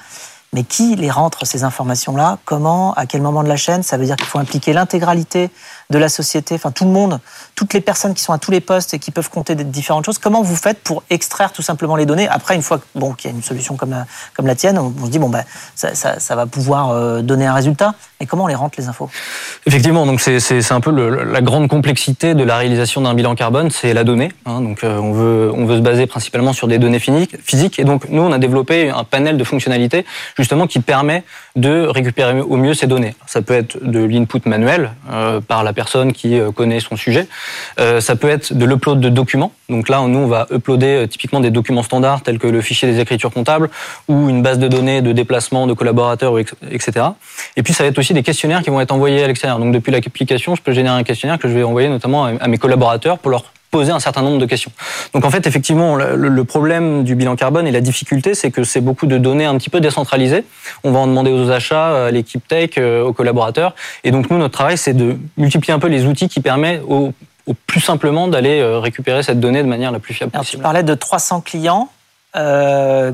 Mais 0.54 0.64
qui 0.64 0.96
les 0.96 1.12
rentre 1.12 1.46
ces 1.46 1.64
informations-là? 1.64 2.38
Comment 2.46 2.94
À 2.94 3.06
quel 3.06 3.22
moment 3.22 3.44
de 3.44 3.50
la 3.50 3.58
chaîne? 3.58 3.84
Ça 3.84 3.98
veut 3.98 4.06
dire 4.06 4.16
qu'il 4.16 4.28
faut 4.28 4.40
impliquer 4.40 4.74
l'intégralité 4.74 5.50
de 5.90 5.98
la 5.98 6.10
société, 6.10 6.56
enfin 6.56 6.72
tout 6.72 6.84
le 6.84 6.92
monde, 6.92 7.20
toutes 7.56 7.74
les 7.74 7.80
personnes 7.80 8.14
qui 8.14 8.22
sont 8.22 8.34
à 8.34 8.38
tous 8.38 8.52
les 8.52 8.60
postes 8.60 8.94
et 8.94 9.00
qui 9.00 9.12
peuvent 9.12 9.30
compter 9.30 9.56
différentes 9.56 10.06
choses. 10.06 10.20
Comment 10.20 10.42
vous 10.42 10.56
faites 10.56 10.80
pour 10.80 11.04
extraire 11.10 11.54
tout 11.54 11.62
simplement 11.62 11.96
les 11.96 12.06
données? 12.06 12.28
Après, 12.28 12.56
une 12.56 12.62
fois 12.62 12.80
bon, 12.96 13.14
qu'il 13.14 13.32
y 13.32 13.34
a 13.34 13.36
une 13.36 13.44
solution 13.44 13.78
comme 13.78 13.92
la, 13.92 14.06
comme 14.36 14.48
la 14.48 14.56
tienne, 14.56 14.78
on, 14.78 15.06
se 15.06 15.10
dit 15.10 15.20
bon 15.20 15.30
ben 15.30 15.44
ça, 15.76 15.96
ça, 15.96 16.36
va 16.36 16.46
pouvoir 16.46 16.90
euh, 16.90 17.22
donner 17.22 17.46
un 17.46 17.54
résultat. 17.54 17.94
Mais 18.20 18.26
comment 18.26 18.46
on 18.46 18.48
les 18.48 18.56
rentre 18.56 18.76
les 18.80 18.88
infos? 18.88 19.10
Effectivement, 19.66 20.06
donc 20.06 20.20
c'est 20.20 20.72
un 20.72 20.82
peu 20.82 20.92
la 20.92 21.42
grande 21.42 21.70
complexité 21.70 22.34
de 22.34 22.44
la 22.44 22.58
réalisation 22.58 23.02
d'un 23.02 23.14
bilan 23.14 23.36
carbone, 23.36 23.70
c'est 23.72 23.94
la 23.94 24.04
donnée. 24.04 24.34
Hein, 24.46 24.62
donc 24.62 24.84
euh, 24.84 24.98
on 24.98 25.14
veut 25.14 25.52
on 25.54 25.66
veut 25.66 25.78
se 25.78 25.82
baser 25.82 26.06
principalement 26.06 26.52
sur 26.52 26.68
des 26.68 26.80
données 26.80 27.00
physiques. 27.00 27.80
Et 27.80 27.86
donc 27.86 28.10
nous 28.10 28.22
on 28.22 28.32
a 28.34 28.40
développé 28.40 28.90
un 28.90 29.04
panel 29.06 29.38
de 29.38 29.44
fonctionnalités 29.46 30.06
justement 30.38 30.68
qui 30.68 30.80
permet 30.80 31.24
de 31.56 31.88
récupérer 31.88 32.40
au 32.40 32.58
mieux 32.58 32.74
ces 32.74 32.88
données. 32.88 33.16
Ça 33.26 33.42
peut 33.42 33.54
être 33.54 33.78
de 33.84 34.04
l'input 34.04 34.42
manuel 34.46 34.92
euh, 35.12 35.42
par 35.42 35.64
la 35.64 35.74
personne 35.74 36.14
qui 36.14 36.40
euh, 36.40 36.52
connaît 36.52 36.80
son 36.80 36.96
sujet. 36.96 37.28
Euh, 37.80 38.00
ça 38.00 38.16
peut 38.16 38.30
être 38.30 38.54
de 38.54 38.66
l'upload 38.66 39.00
de 39.00 39.10
documents. 39.10 39.52
Donc 39.70 39.90
là, 39.90 40.02
nous, 40.08 40.20
on 40.20 40.28
va 40.28 40.48
uploader 40.52 41.08
typiquement 41.10 41.40
des 41.40 41.52
documents 41.52 41.84
standards 41.84 42.22
tels 42.22 42.40
que 42.40 42.48
le 42.48 42.62
fichier 42.62 42.90
des 42.90 43.00
écritures 43.00 43.32
comptables 43.32 43.70
ou 44.08 44.30
une 44.30 44.42
base 44.42 44.60
de 44.60 44.68
données 44.68 45.02
de 45.02 45.12
déplacement 45.12 45.68
de 45.68 45.74
collaborateurs, 45.74 46.38
etc. 46.40 47.08
Et 47.56 47.64
puis, 47.64 47.74
ça 47.74 47.84
va 47.84 47.90
être 47.90 47.98
aussi 47.98 48.14
des 48.14 48.24
questionnaires 48.24 48.62
qui 48.62 48.70
vont 48.70 48.80
être 48.80 48.92
envoyés 48.92 49.24
à 49.24 49.28
l'extérieur. 49.28 49.60
Donc 49.60 49.74
depuis 49.74 49.92
l'application, 49.92 50.56
je 50.56 50.62
peux 50.62 50.72
générer 50.72 50.96
un 50.96 51.04
questionnaire 51.04 51.40
que 51.40 51.50
je 51.50 51.54
vais 51.54 51.64
envoyer 51.64 51.90
notamment 51.90 52.26
à 52.26 52.48
mes 52.48 52.58
collaborateurs 52.58 53.18
pour 53.20 53.32
leur 53.32 53.44
poser 53.72 53.92
un 53.92 54.00
certain 54.00 54.22
nombre 54.22 54.40
de 54.40 54.46
questions. 54.46 54.72
Donc 55.14 55.26
en 55.26 55.30
fait, 55.30 55.46
effectivement, 55.48 55.96
le, 55.96 56.44
problème 56.44 57.04
du 57.04 57.16
bilan 57.16 57.36
carbone 57.36 57.68
et 57.68 57.72
la 57.72 57.82
difficulté, 57.82 58.34
c'est 58.34 58.52
que 58.52 58.64
c'est 58.64 58.82
beaucoup 58.82 59.06
de 59.06 59.18
données 59.18 59.46
un 59.46 59.58
petit 59.58 59.70
peu 59.70 59.82
décentralisées. 59.82 60.46
On 60.84 60.92
va 60.92 61.00
en 61.00 61.08
demander 61.08 61.32
aux 61.32 61.52
achats, 61.52 62.08
à 62.08 62.12
l'équipe 62.12 62.46
tech, 62.48 62.72
euh, 62.78 63.04
aux 63.04 63.14
collaborateurs. 63.14 63.76
Et 64.04 64.12
donc 64.12 64.30
nous, 64.30 64.38
notre 64.38 64.54
travail, 64.54 64.78
c'est 64.78 64.94
de 64.94 65.18
multiplier 65.36 65.74
un 65.74 65.80
peu 65.80 65.88
les 65.88 66.06
outils 66.06 66.30
qui 66.30 66.40
permettent 66.40 66.84
au, 66.88 67.14
plus 67.66 67.82
simplement 67.82 68.28
d'aller 68.28 68.60
euh, 68.60 68.80
récupérer 68.80 69.24
cette 69.24 69.40
donnée 69.40 69.64
de 69.64 69.68
manière 69.68 69.92
la 69.92 70.00
plus 70.00 70.14
fiable 70.14 70.32
possible. 70.32 70.60
Tu 70.60 70.64
parlais 70.64 70.84
de 70.84 70.94
300 70.94 71.42
clients. 71.42 71.90
Euh, 72.36 73.12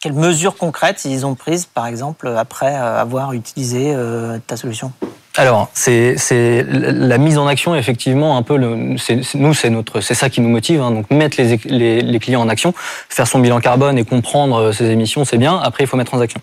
quelles 0.00 0.12
mesures 0.12 0.56
concrètes 0.56 1.04
ils 1.04 1.26
ont 1.26 1.34
prises, 1.34 1.66
par 1.66 1.86
exemple, 1.86 2.28
après 2.36 2.74
avoir 2.74 3.32
utilisé 3.32 3.94
ta 4.46 4.56
solution? 4.56 4.92
Alors, 5.36 5.68
c'est 5.74 6.16
la 6.68 7.18
mise 7.18 7.36
en 7.36 7.46
action, 7.46 7.74
effectivement, 7.74 8.36
un 8.36 8.42
peu. 8.42 8.56
Le, 8.56 8.96
nous, 9.34 9.54
c'est 9.54 9.70
notre, 9.70 10.00
c'est 10.00 10.14
ça 10.14 10.30
qui 10.30 10.40
nous 10.40 10.48
motive. 10.48 10.80
Hein, 10.80 10.90
donc, 10.90 11.10
mettre 11.10 11.36
les, 11.40 12.02
les, 12.02 12.18
clients 12.18 12.40
en 12.40 12.48
action, 12.48 12.72
faire 13.08 13.26
son 13.26 13.38
bilan 13.40 13.60
carbone 13.60 13.98
et 13.98 14.04
comprendre 14.04 14.56
euh, 14.56 14.72
ses 14.72 14.86
émissions, 14.86 15.24
c'est 15.24 15.38
bien. 15.38 15.58
Après, 15.58 15.84
il 15.84 15.86
faut 15.86 15.96
mettre 15.96 16.14
en 16.14 16.20
action. 16.20 16.40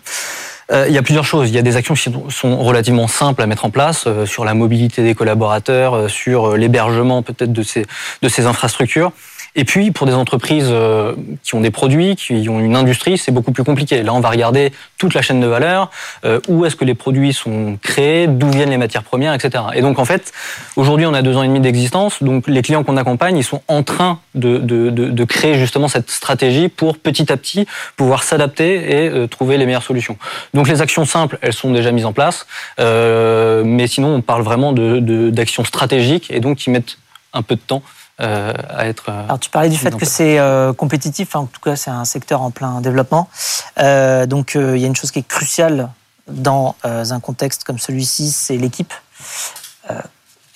Euh, 0.72 0.86
il 0.88 0.94
y 0.94 0.98
a 0.98 1.02
plusieurs 1.02 1.24
choses. 1.24 1.50
Il 1.50 1.54
y 1.54 1.58
a 1.58 1.62
des 1.62 1.76
actions 1.76 1.94
qui 1.94 2.10
sont 2.30 2.56
relativement 2.58 3.08
simples 3.08 3.42
à 3.42 3.46
mettre 3.46 3.64
en 3.64 3.70
place 3.70 4.04
euh, 4.06 4.26
sur 4.26 4.44
la 4.44 4.54
mobilité 4.54 5.02
des 5.02 5.14
collaborateurs, 5.14 6.08
sur 6.08 6.56
l'hébergement 6.56 7.22
peut-être 7.22 7.52
de 7.52 7.62
ces, 7.62 7.86
de 8.22 8.28
ces 8.28 8.46
infrastructures. 8.46 9.12
Et 9.56 9.64
puis, 9.64 9.92
pour 9.92 10.06
des 10.06 10.14
entreprises 10.14 10.68
euh, 10.68 11.14
qui 11.42 11.54
ont 11.54 11.60
des 11.60 11.70
produits, 11.70 12.16
qui 12.16 12.48
ont 12.48 12.58
une 12.58 12.74
industrie, 12.74 13.16
c'est 13.18 13.30
beaucoup 13.30 13.52
plus 13.52 13.62
compliqué. 13.62 14.02
Là, 14.02 14.12
on 14.12 14.20
va 14.20 14.30
regarder 14.30 14.72
toute 14.98 15.14
la 15.14 15.22
chaîne 15.22 15.40
de 15.40 15.46
valeur, 15.46 15.90
euh, 16.24 16.40
où 16.48 16.64
est-ce 16.64 16.74
que 16.74 16.84
les 16.84 16.94
produits 16.94 17.32
sont 17.32 17.78
créés, 17.80 18.26
d'où 18.26 18.50
viennent 18.50 18.70
les 18.70 18.78
matières 18.78 19.04
premières, 19.04 19.32
etc. 19.32 19.64
Et 19.74 19.80
donc, 19.80 19.98
en 19.98 20.04
fait, 20.04 20.32
aujourd'hui, 20.74 21.06
on 21.06 21.14
a 21.14 21.22
deux 21.22 21.36
ans 21.36 21.44
et 21.44 21.46
demi 21.46 21.60
d'existence. 21.60 22.22
Donc, 22.22 22.48
les 22.48 22.62
clients 22.62 22.82
qu'on 22.82 22.96
accompagne, 22.96 23.36
ils 23.36 23.44
sont 23.44 23.62
en 23.68 23.84
train 23.84 24.18
de, 24.34 24.58
de, 24.58 24.90
de, 24.90 25.10
de, 25.10 25.24
créer 25.24 25.54
justement 25.54 25.86
cette 25.86 26.10
stratégie 26.10 26.68
pour 26.68 26.98
petit 26.98 27.30
à 27.32 27.36
petit 27.36 27.66
pouvoir 27.96 28.24
s'adapter 28.24 29.04
et 29.04 29.08
euh, 29.08 29.28
trouver 29.28 29.56
les 29.56 29.66
meilleures 29.66 29.84
solutions. 29.84 30.16
Donc, 30.52 30.68
les 30.68 30.82
actions 30.82 31.04
simples, 31.04 31.38
elles 31.42 31.52
sont 31.52 31.70
déjà 31.70 31.92
mises 31.92 32.06
en 32.06 32.12
place. 32.12 32.46
mais 32.78 33.86
sinon, 33.86 34.16
on 34.16 34.20
parle 34.20 34.42
vraiment 34.42 34.72
d'actions 34.72 35.64
stratégiques 35.64 36.30
et 36.30 36.40
donc 36.40 36.58
qui 36.58 36.70
mettent 36.70 36.98
un 37.32 37.42
peu 37.42 37.54
de 37.54 37.60
temps 37.60 37.82
euh, 38.20 38.52
à 38.68 38.86
être. 38.86 39.08
Euh, 39.08 39.24
Alors 39.24 39.40
tu 39.40 39.50
parlais 39.50 39.68
du 39.68 39.76
fait 39.76 39.96
que 39.96 40.04
c'est 40.04 40.38
euh, 40.38 40.72
compétitif, 40.72 41.34
en 41.34 41.46
tout 41.46 41.60
cas 41.60 41.74
c'est 41.74 41.90
un 41.90 42.04
secteur 42.04 42.42
en 42.42 42.50
plein 42.50 42.80
développement. 42.80 43.28
donc 43.76 44.54
il 44.54 44.78
y 44.78 44.84
a 44.84 44.86
une 44.86 44.96
chose 44.96 45.10
qui 45.10 45.18
est 45.18 45.26
cruciale 45.26 45.90
dans 46.28 46.76
un 46.84 47.20
contexte 47.20 47.64
comme 47.64 47.78
celui-ci, 47.78 48.30
c'est 48.30 48.56
l'équipe. 48.56 48.94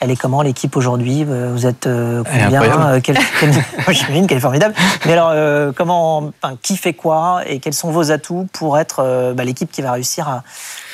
Elle 0.01 0.11
est 0.11 0.17
comment 0.17 0.43
l'équipe 0.43 0.77
aujourd'hui 0.77 1.25
Vous 1.25 1.67
êtes 1.67 1.85
combien 1.85 3.01
quel, 3.01 3.19
J'imagine 3.89 4.27
qu'elle 4.27 4.39
est 4.39 4.41
formidable. 4.41 4.75
Mais 5.07 5.13
alors, 5.13 5.33
comment, 5.75 6.33
qui 6.63 6.77
fait 6.77 6.93
quoi 6.93 7.43
et 7.47 7.59
quels 7.59 7.75
sont 7.75 7.91
vos 7.91 8.13
atouts 8.13 8.49
pour 8.53 8.79
être 8.79 9.33
bah, 9.35 9.45
l'équipe 9.45 9.71
qui 9.71 9.83
va 9.83 9.93
réussir 9.93 10.29
à, 10.29 10.45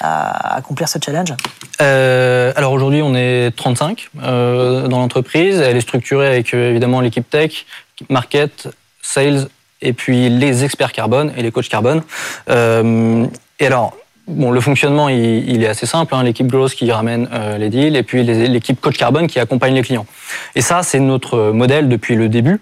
à 0.00 0.56
accomplir 0.56 0.88
ce 0.88 0.98
challenge? 1.04 1.34
Euh, 1.80 2.52
Alors 2.56 2.72
aujourd'hui, 2.72 3.02
on 3.02 3.14
est 3.14 3.54
35 3.56 4.10
euh, 4.22 4.86
dans 4.88 4.98
l'entreprise. 4.98 5.58
Elle 5.58 5.76
est 5.76 5.82
structurée 5.82 6.26
avec 6.26 6.54
euh, 6.54 6.70
évidemment 6.70 7.00
l'équipe 7.00 7.28
tech, 7.28 7.66
market, 8.08 8.68
sales 9.02 9.48
et 9.82 9.92
puis 9.92 10.28
les 10.30 10.64
experts 10.64 10.92
carbone 10.92 11.32
et 11.36 11.42
les 11.42 11.50
coachs 11.50 11.68
carbone. 11.68 12.02
Euh, 12.48 13.26
et 13.60 13.66
alors, 13.66 13.96
bon, 14.26 14.50
le 14.50 14.60
fonctionnement, 14.60 15.08
il, 15.08 15.62
est 15.62 15.68
assez 15.68 15.86
simple. 15.86 16.14
Hein, 16.14 16.22
l'équipe 16.22 16.46
growth 16.46 16.74
qui 16.74 16.90
ramène 16.90 17.28
euh, 17.32 17.58
les 17.58 17.70
deals 17.70 17.96
et 17.96 18.02
puis 18.02 18.22
l'équipe 18.22 18.80
coach 18.80 18.96
carbone 18.96 19.26
qui 19.26 19.38
accompagne 19.40 19.74
les 19.74 19.82
clients. 19.82 20.06
Et 20.54 20.60
ça, 20.60 20.82
c'est 20.82 21.00
notre 21.00 21.50
modèle 21.52 21.88
depuis 21.88 22.14
le 22.14 22.28
début. 22.28 22.60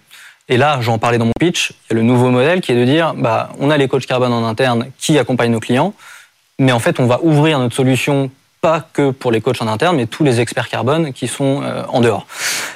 Et 0.48 0.56
là, 0.56 0.78
j'en 0.80 0.98
parlais 0.98 1.18
dans 1.18 1.24
mon 1.24 1.32
pitch, 1.38 1.70
il 1.70 1.92
y 1.92 1.92
a 1.92 1.94
le 1.94 2.02
nouveau 2.02 2.28
modèle 2.28 2.60
qui 2.60 2.72
est 2.72 2.74
de 2.74 2.84
dire, 2.84 3.14
bah, 3.14 3.50
on 3.60 3.70
a 3.70 3.76
les 3.76 3.88
coachs 3.88 4.06
carbone 4.06 4.32
en 4.32 4.44
interne 4.44 4.86
qui 4.98 5.18
accompagnent 5.18 5.52
nos 5.52 5.60
clients 5.60 5.94
mais 6.62 6.72
en 6.72 6.78
fait, 6.78 7.00
on 7.00 7.06
va 7.06 7.20
ouvrir 7.22 7.58
notre 7.58 7.74
solution 7.74 8.30
pas 8.62 8.86
que 8.92 9.10
pour 9.10 9.32
les 9.32 9.40
coachs 9.40 9.60
en 9.60 9.66
interne, 9.66 9.96
mais 9.96 10.06
tous 10.06 10.22
les 10.22 10.40
experts 10.40 10.68
carbone 10.68 11.12
qui 11.12 11.26
sont 11.26 11.62
euh, 11.62 11.82
en 11.88 12.00
dehors. 12.00 12.28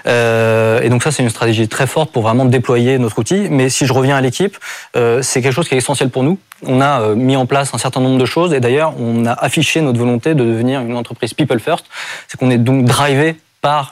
Euh, 0.08 0.80
et 0.82 0.88
donc 0.88 1.04
ça, 1.04 1.12
c'est 1.12 1.22
une 1.22 1.30
stratégie 1.30 1.68
très 1.68 1.86
forte 1.86 2.10
pour 2.10 2.22
vraiment 2.22 2.44
déployer 2.44 2.98
notre 2.98 3.20
outil. 3.20 3.46
Mais 3.50 3.70
si 3.70 3.86
je 3.86 3.92
reviens 3.92 4.16
à 4.16 4.20
l'équipe, 4.20 4.58
euh, 4.96 5.22
c'est 5.22 5.40
quelque 5.40 5.52
chose 5.52 5.68
qui 5.68 5.74
est 5.74 5.78
essentiel 5.78 6.10
pour 6.10 6.24
nous. 6.24 6.38
On 6.64 6.80
a 6.80 7.14
mis 7.14 7.36
en 7.36 7.46
place 7.46 7.72
un 7.72 7.78
certain 7.78 8.00
nombre 8.00 8.18
de 8.18 8.24
choses 8.24 8.52
et 8.52 8.58
d'ailleurs, 8.58 8.94
on 8.98 9.26
a 9.26 9.32
affiché 9.32 9.80
notre 9.80 9.98
volonté 9.98 10.34
de 10.34 10.44
devenir 10.44 10.80
une 10.80 10.96
entreprise 10.96 11.34
people 11.34 11.60
first. 11.60 11.86
C'est 12.26 12.36
qu'on 12.36 12.50
est 12.50 12.58
donc 12.58 12.84
drivé 12.84 13.36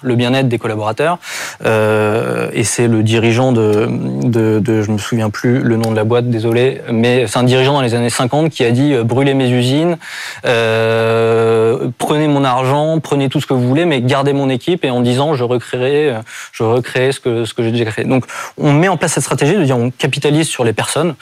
le 0.02 0.14
bien-être 0.14 0.48
des 0.48 0.58
collaborateurs. 0.58 1.18
Euh, 1.64 2.48
et 2.52 2.64
c'est 2.64 2.88
le 2.88 3.02
dirigeant 3.02 3.52
de, 3.52 3.88
de, 4.22 4.58
de, 4.58 4.82
je 4.82 4.90
me 4.90 4.98
souviens 4.98 5.30
plus 5.30 5.60
le 5.60 5.76
nom 5.76 5.90
de 5.90 5.96
la 5.96 6.04
boîte, 6.04 6.28
désolé, 6.28 6.80
mais 6.90 7.26
c'est 7.26 7.38
un 7.38 7.44
dirigeant 7.44 7.74
dans 7.74 7.80
les 7.80 7.94
années 7.94 8.10
50 8.10 8.50
qui 8.50 8.64
a 8.64 8.70
dit 8.70 8.92
euh, 8.92 9.04
brûlez 9.04 9.34
mes 9.34 9.50
usines, 9.50 9.96
euh, 10.46 11.88
prenez 11.98 12.28
mon 12.28 12.44
argent, 12.44 13.00
prenez 13.00 13.28
tout 13.28 13.40
ce 13.40 13.46
que 13.46 13.54
vous 13.54 13.66
voulez, 13.66 13.84
mais 13.84 14.00
gardez 14.00 14.32
mon 14.32 14.48
équipe 14.48 14.84
et 14.84 14.90
en 14.90 15.00
disant 15.00 15.34
je 15.34 15.44
recréerai, 15.44 16.14
je 16.52 16.62
recréerai 16.62 17.12
ce 17.12 17.20
que 17.20 17.62
j'ai 17.62 17.72
déjà 17.72 17.84
créé. 17.86 18.04
Donc 18.04 18.26
on 18.58 18.72
met 18.72 18.88
en 18.88 18.96
place 18.96 19.12
cette 19.12 19.24
stratégie 19.24 19.56
de 19.56 19.64
dire 19.64 19.76
on 19.76 19.90
capitalise 19.90 20.48
sur 20.48 20.64
les 20.64 20.72
personnes 20.72 21.14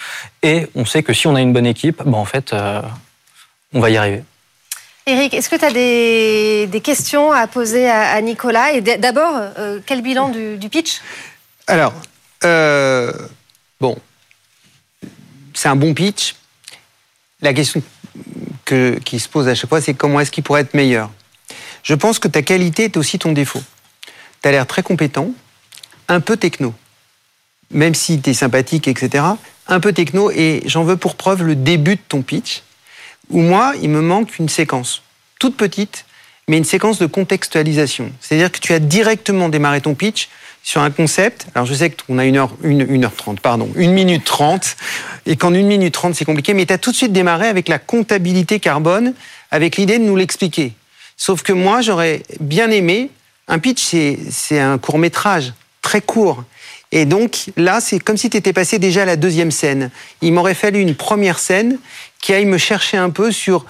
et 0.42 0.66
on 0.75 0.85
sait 0.85 1.02
que 1.02 1.12
si 1.12 1.26
on 1.26 1.35
a 1.35 1.40
une 1.40 1.52
bonne 1.52 1.66
équipe, 1.66 2.02
ben 2.04 2.18
en 2.18 2.25
fait 2.25 2.54
on 3.75 3.80
va 3.80 3.90
y 3.90 3.97
arriver. 3.97 4.23
Eric, 5.06 5.35
est-ce 5.35 5.49
que 5.49 5.56
tu 5.56 5.64
as 5.64 5.73
des, 5.73 6.80
questions 6.80 7.32
à 7.32 7.49
poser 7.49 7.90
à, 7.90 8.21
Nicolas? 8.21 8.80
D'abord, 8.80 9.35
euh, 9.59 9.80
quel 9.85 10.00
bilan 10.00 10.28
du, 10.28 10.68
pitch? 10.68 11.00
Alors, 11.66 11.92
euh, 12.44 13.12
bon, 13.80 13.99
c'est 15.54 15.68
un 15.68 15.75
bon 15.75 15.92
pitch. 15.92 16.37
La 17.40 17.52
question 17.52 17.82
que, 18.64 19.00
qui 19.04 19.18
se 19.18 19.28
pose 19.28 19.49
à 19.49 19.56
chaque 19.56 19.68
fois, 19.68 19.80
c'est 19.80 19.94
comment 19.94 20.21
est-ce 20.21 20.30
qu'il 20.30 20.44
pourrait 20.44 20.61
être 20.61 20.75
meilleur? 20.75 21.11
Je 21.82 21.94
pense 21.94 22.21
que 22.21 22.28
ta 22.28 22.42
qualité 22.42 22.85
est 22.85 22.97
aussi 22.97 23.18
ton 23.18 23.32
défaut. 23.32 23.62
Tu 24.40 24.49
as 24.49 24.52
l'air 24.52 24.68
très 24.68 24.85
compétent, 24.85 25.32
un 26.06 26.21
peu 26.21 26.37
techno. 26.37 26.75
Même 27.73 27.97
si 27.97 28.21
tu 28.21 28.30
es 28.30 28.35
sympathique, 28.35 28.87
etc., 28.87 29.25
un 29.66 29.80
peu 29.80 29.92
techno. 29.92 30.30
Et 30.30 30.62
j'en 30.66 30.85
veux 30.85 30.97
pour 30.97 31.16
preuve 31.16 31.42
le 31.42 31.56
début 31.56 31.97
de 31.97 32.00
ton 32.09 32.23
pitch 32.23 32.62
où 33.31 33.41
moi, 33.41 33.75
il 33.83 33.91
me 33.91 34.00
manque 34.00 34.38
une 34.38 34.49
séquence, 34.49 35.02
toute 35.38 35.57
petite, 35.57 36.05
mais 36.49 36.59
une 36.59 36.64
séquence 36.64 36.99
de 36.99 37.07
contextualisation. 37.07 38.12
C'est-à-dire 38.21 38.50
que 38.50 38.59
tu 38.59 38.73
as 38.73 38.79
directement 38.79 39.49
démarré 39.49 39.81
ton 39.81 39.95
pitch 39.95 40.29
sur 40.62 40.81
un 40.81 40.91
concept. 40.91 41.47
Alors 41.55 41.67
je 41.67 41.75
sais 41.75 41.91
qu'on 41.91 42.19
a 42.19 42.25
une 42.25 42.37
heure, 42.37 42.55
une, 42.62 42.87
une 42.88 43.05
heure 43.05 43.14
trente, 43.14 43.41
pardon, 43.41 43.71
une 43.76 43.93
minute 43.93 44.25
trente, 44.25 44.76
et 45.26 45.37
qu'en 45.37 45.55
une 45.55 45.67
minute 45.67 45.95
trente 45.95 46.14
c'est 46.14 46.25
compliqué, 46.25 46.55
mais 46.55 46.67
tu 46.67 46.73
as 46.73 46.79
tout 46.79 46.91
de 46.91 46.97
suite 46.97 47.12
démarré 47.12 47.49
avec 47.49 47.69
la 47.69 47.79
comptabilité 47.79 48.61
carbone, 48.61 49.14
avec 49.50 49.76
l'idée 49.76 49.99
de 49.99 50.05
nous 50.05 50.17
l'expliquer. 50.17 50.73
Sauf 51.17 51.43
que 51.43 51.52
moi, 51.52 51.83
j'aurais 51.83 52.23
bien 52.41 52.71
aimé, 52.71 53.11
un 53.49 53.59
pitch, 53.59 53.95
c'est 54.31 54.59
un 54.59 54.79
court 54.79 54.99
métrage, 54.99 55.52
très 55.81 56.00
court. 56.00 56.45
Et 56.92 57.06
donc 57.06 57.50
là, 57.56 57.80
c'est 57.80 57.99
comme 57.99 58.16
si 58.16 58.30
tu 58.30 58.37
étais 58.37 58.52
passé 58.52 58.78
déjà 58.78 59.02
à 59.02 59.06
la 59.06 59.16
deuxième 59.16 59.50
scène. 59.50 59.90
Il 60.20 60.32
m'aurait 60.32 60.54
fallu 60.54 60.80
une 60.80 60.94
première 60.94 61.38
scène 61.38 61.78
qui 62.20 62.32
aille 62.32 62.44
me 62.44 62.58
chercher 62.58 62.99
un 62.99 63.11
peu 63.11 63.32
sur, 63.32 63.64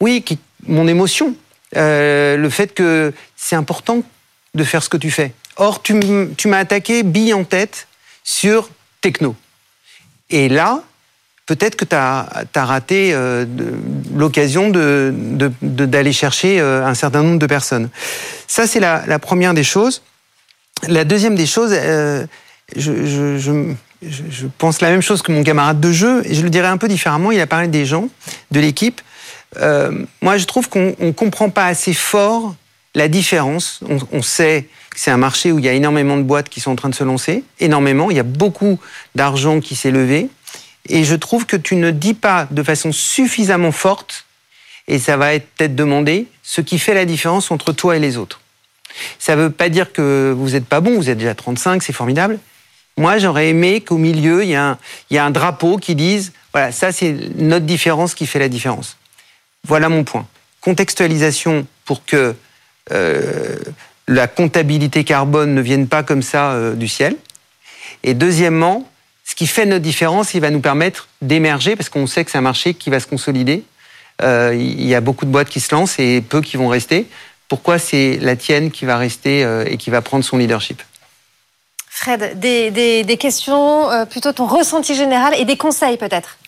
oui, 0.00 0.24
mon 0.66 0.88
émotion, 0.88 1.36
euh, 1.76 2.36
le 2.36 2.50
fait 2.50 2.74
que 2.74 3.12
c'est 3.36 3.56
important 3.56 4.02
de 4.54 4.64
faire 4.64 4.82
ce 4.82 4.88
que 4.88 4.96
tu 4.96 5.10
fais. 5.10 5.32
Or, 5.56 5.82
tu 5.82 5.94
m'as 6.46 6.58
attaqué 6.58 7.02
bille 7.02 7.34
en 7.34 7.44
tête 7.44 7.86
sur 8.24 8.70
techno. 9.00 9.36
Et 10.30 10.48
là, 10.48 10.82
peut-être 11.46 11.76
que 11.76 11.84
tu 11.84 11.94
as, 11.94 12.44
raté 12.54 13.12
euh, 13.12 13.46
l'occasion 14.14 14.70
d'aller 14.70 16.10
de, 16.10 16.12
chercher 16.12 16.60
euh, 16.60 16.84
un 16.84 16.94
certain 16.94 17.22
nombre 17.22 17.38
de 17.38 17.46
personnes. 17.46 17.88
Ça, 18.48 18.66
c'est 18.66 18.80
la, 18.80 19.18
première 19.18 19.54
des 19.54 19.64
choses. 19.64 20.02
La 20.88 21.04
deuxième 21.04 21.34
des 21.34 21.46
choses, 21.46 21.72
euh, 21.72 22.26
je, 22.76 24.46
pense 24.58 24.80
la 24.80 24.90
même 24.90 25.00
chose 25.00 25.22
que 25.22 25.32
mon 25.32 25.42
camarade 25.42 25.80
de 25.80 25.90
jeu, 25.90 26.22
et 26.26 26.34
je 26.34 26.42
le 26.42 26.50
dirais 26.50 26.68
un 26.68 26.76
peu 26.76 26.88
différemment. 26.88 27.32
Il 27.32 27.40
a 27.40 27.46
parlé 27.46 27.68
des 27.68 27.86
gens, 27.86 28.08
de 28.50 28.60
l'équipe. 28.60 29.00
Euh, 29.58 30.04
moi, 30.22 30.36
je 30.36 30.44
trouve 30.44 30.68
qu'on 30.68 30.94
ne 30.98 31.12
comprend 31.12 31.50
pas 31.50 31.66
assez 31.66 31.94
fort 31.94 32.54
la 32.94 33.08
différence. 33.08 33.80
On, 33.88 33.98
on 34.12 34.22
sait 34.22 34.68
que 34.90 35.00
c'est 35.00 35.10
un 35.10 35.16
marché 35.16 35.50
où 35.52 35.58
il 35.58 35.64
y 35.64 35.68
a 35.68 35.72
énormément 35.72 36.16
de 36.16 36.22
boîtes 36.22 36.48
qui 36.48 36.60
sont 36.60 36.70
en 36.70 36.76
train 36.76 36.88
de 36.88 36.94
se 36.94 37.04
lancer, 37.04 37.42
énormément. 37.58 38.10
Il 38.10 38.16
y 38.16 38.20
a 38.20 38.24
beaucoup 38.24 38.78
d'argent 39.14 39.60
qui 39.60 39.74
s'est 39.74 39.90
levé. 39.90 40.28
Et 40.88 41.04
je 41.04 41.14
trouve 41.14 41.46
que 41.46 41.56
tu 41.56 41.74
ne 41.76 41.90
dis 41.90 42.14
pas 42.14 42.46
de 42.50 42.62
façon 42.62 42.92
suffisamment 42.92 43.72
forte, 43.72 44.26
et 44.88 44.98
ça 44.98 45.16
va 45.16 45.34
être 45.34 45.48
peut-être 45.56 45.74
demandé, 45.74 46.26
ce 46.42 46.60
qui 46.60 46.78
fait 46.78 46.94
la 46.94 47.04
différence 47.04 47.50
entre 47.50 47.72
toi 47.72 47.96
et 47.96 47.98
les 47.98 48.16
autres. 48.16 48.40
Ça 49.18 49.36
ne 49.36 49.42
veut 49.42 49.50
pas 49.50 49.68
dire 49.68 49.92
que 49.92 50.34
vous 50.36 50.50
n'êtes 50.50 50.66
pas 50.66 50.80
bon, 50.80 50.96
vous 50.96 51.10
êtes 51.10 51.18
déjà 51.18 51.34
35, 51.34 51.82
c'est 51.82 51.92
formidable. 51.92 52.38
Moi, 52.98 53.18
j'aurais 53.18 53.50
aimé 53.50 53.82
qu'au 53.82 53.98
milieu, 53.98 54.42
il 54.42 54.48
y, 54.48 54.56
a 54.56 54.78
un, 55.10 55.30
drapeau 55.30 55.76
qui 55.76 55.94
dise, 55.94 56.32
voilà, 56.52 56.72
ça 56.72 56.92
c'est 56.92 57.14
notre 57.36 57.66
différence 57.66 58.14
qui 58.14 58.26
fait 58.26 58.38
la 58.38 58.48
différence. 58.48 58.96
Voilà 59.66 59.88
mon 59.88 60.02
point. 60.02 60.26
Contextualisation 60.62 61.66
pour 61.84 62.06
que 62.06 62.34
euh, 62.92 63.56
la 64.08 64.28
comptabilité 64.28 65.04
carbone 65.04 65.54
ne 65.54 65.60
vienne 65.60 65.88
pas 65.88 66.02
comme 66.02 66.22
ça 66.22 66.52
euh, 66.52 66.74
du 66.74 66.88
ciel. 66.88 67.16
Et 68.02 68.14
deuxièmement, 68.14 68.88
ce 69.24 69.34
qui 69.34 69.46
fait 69.46 69.66
notre 69.66 69.82
différence, 69.82 70.32
il 70.34 70.40
va 70.40 70.50
nous 70.50 70.60
permettre 70.60 71.08
d'émerger, 71.20 71.76
parce 71.76 71.88
qu'on 71.88 72.06
sait 72.06 72.24
que 72.24 72.30
c'est 72.30 72.38
un 72.38 72.42
marché 72.42 72.74
qui 72.74 72.90
va 72.90 73.00
se 73.00 73.06
consolider. 73.06 73.64
Euh, 74.22 74.54
il 74.54 74.86
y 74.86 74.94
a 74.94 75.00
beaucoup 75.00 75.26
de 75.26 75.30
boîtes 75.30 75.50
qui 75.50 75.60
se 75.60 75.74
lancent 75.74 75.98
et 75.98 76.22
peu 76.22 76.40
qui 76.40 76.56
vont 76.56 76.68
rester. 76.68 77.06
Pourquoi 77.48 77.78
c'est 77.78 78.18
la 78.20 78.36
tienne 78.36 78.70
qui 78.70 78.84
va 78.84 78.96
rester 78.96 79.44
euh, 79.44 79.64
et 79.66 79.76
qui 79.76 79.90
va 79.90 80.02
prendre 80.02 80.24
son 80.24 80.36
leadership? 80.36 80.82
Fred, 81.88 82.38
des, 82.38 82.70
des, 82.70 83.04
des 83.04 83.16
questions, 83.16 83.90
euh, 83.90 84.04
plutôt 84.04 84.32
ton 84.32 84.46
ressenti 84.46 84.94
général 84.94 85.34
et 85.38 85.44
des 85.44 85.56
conseils 85.56 85.96
peut-être? 85.96 86.38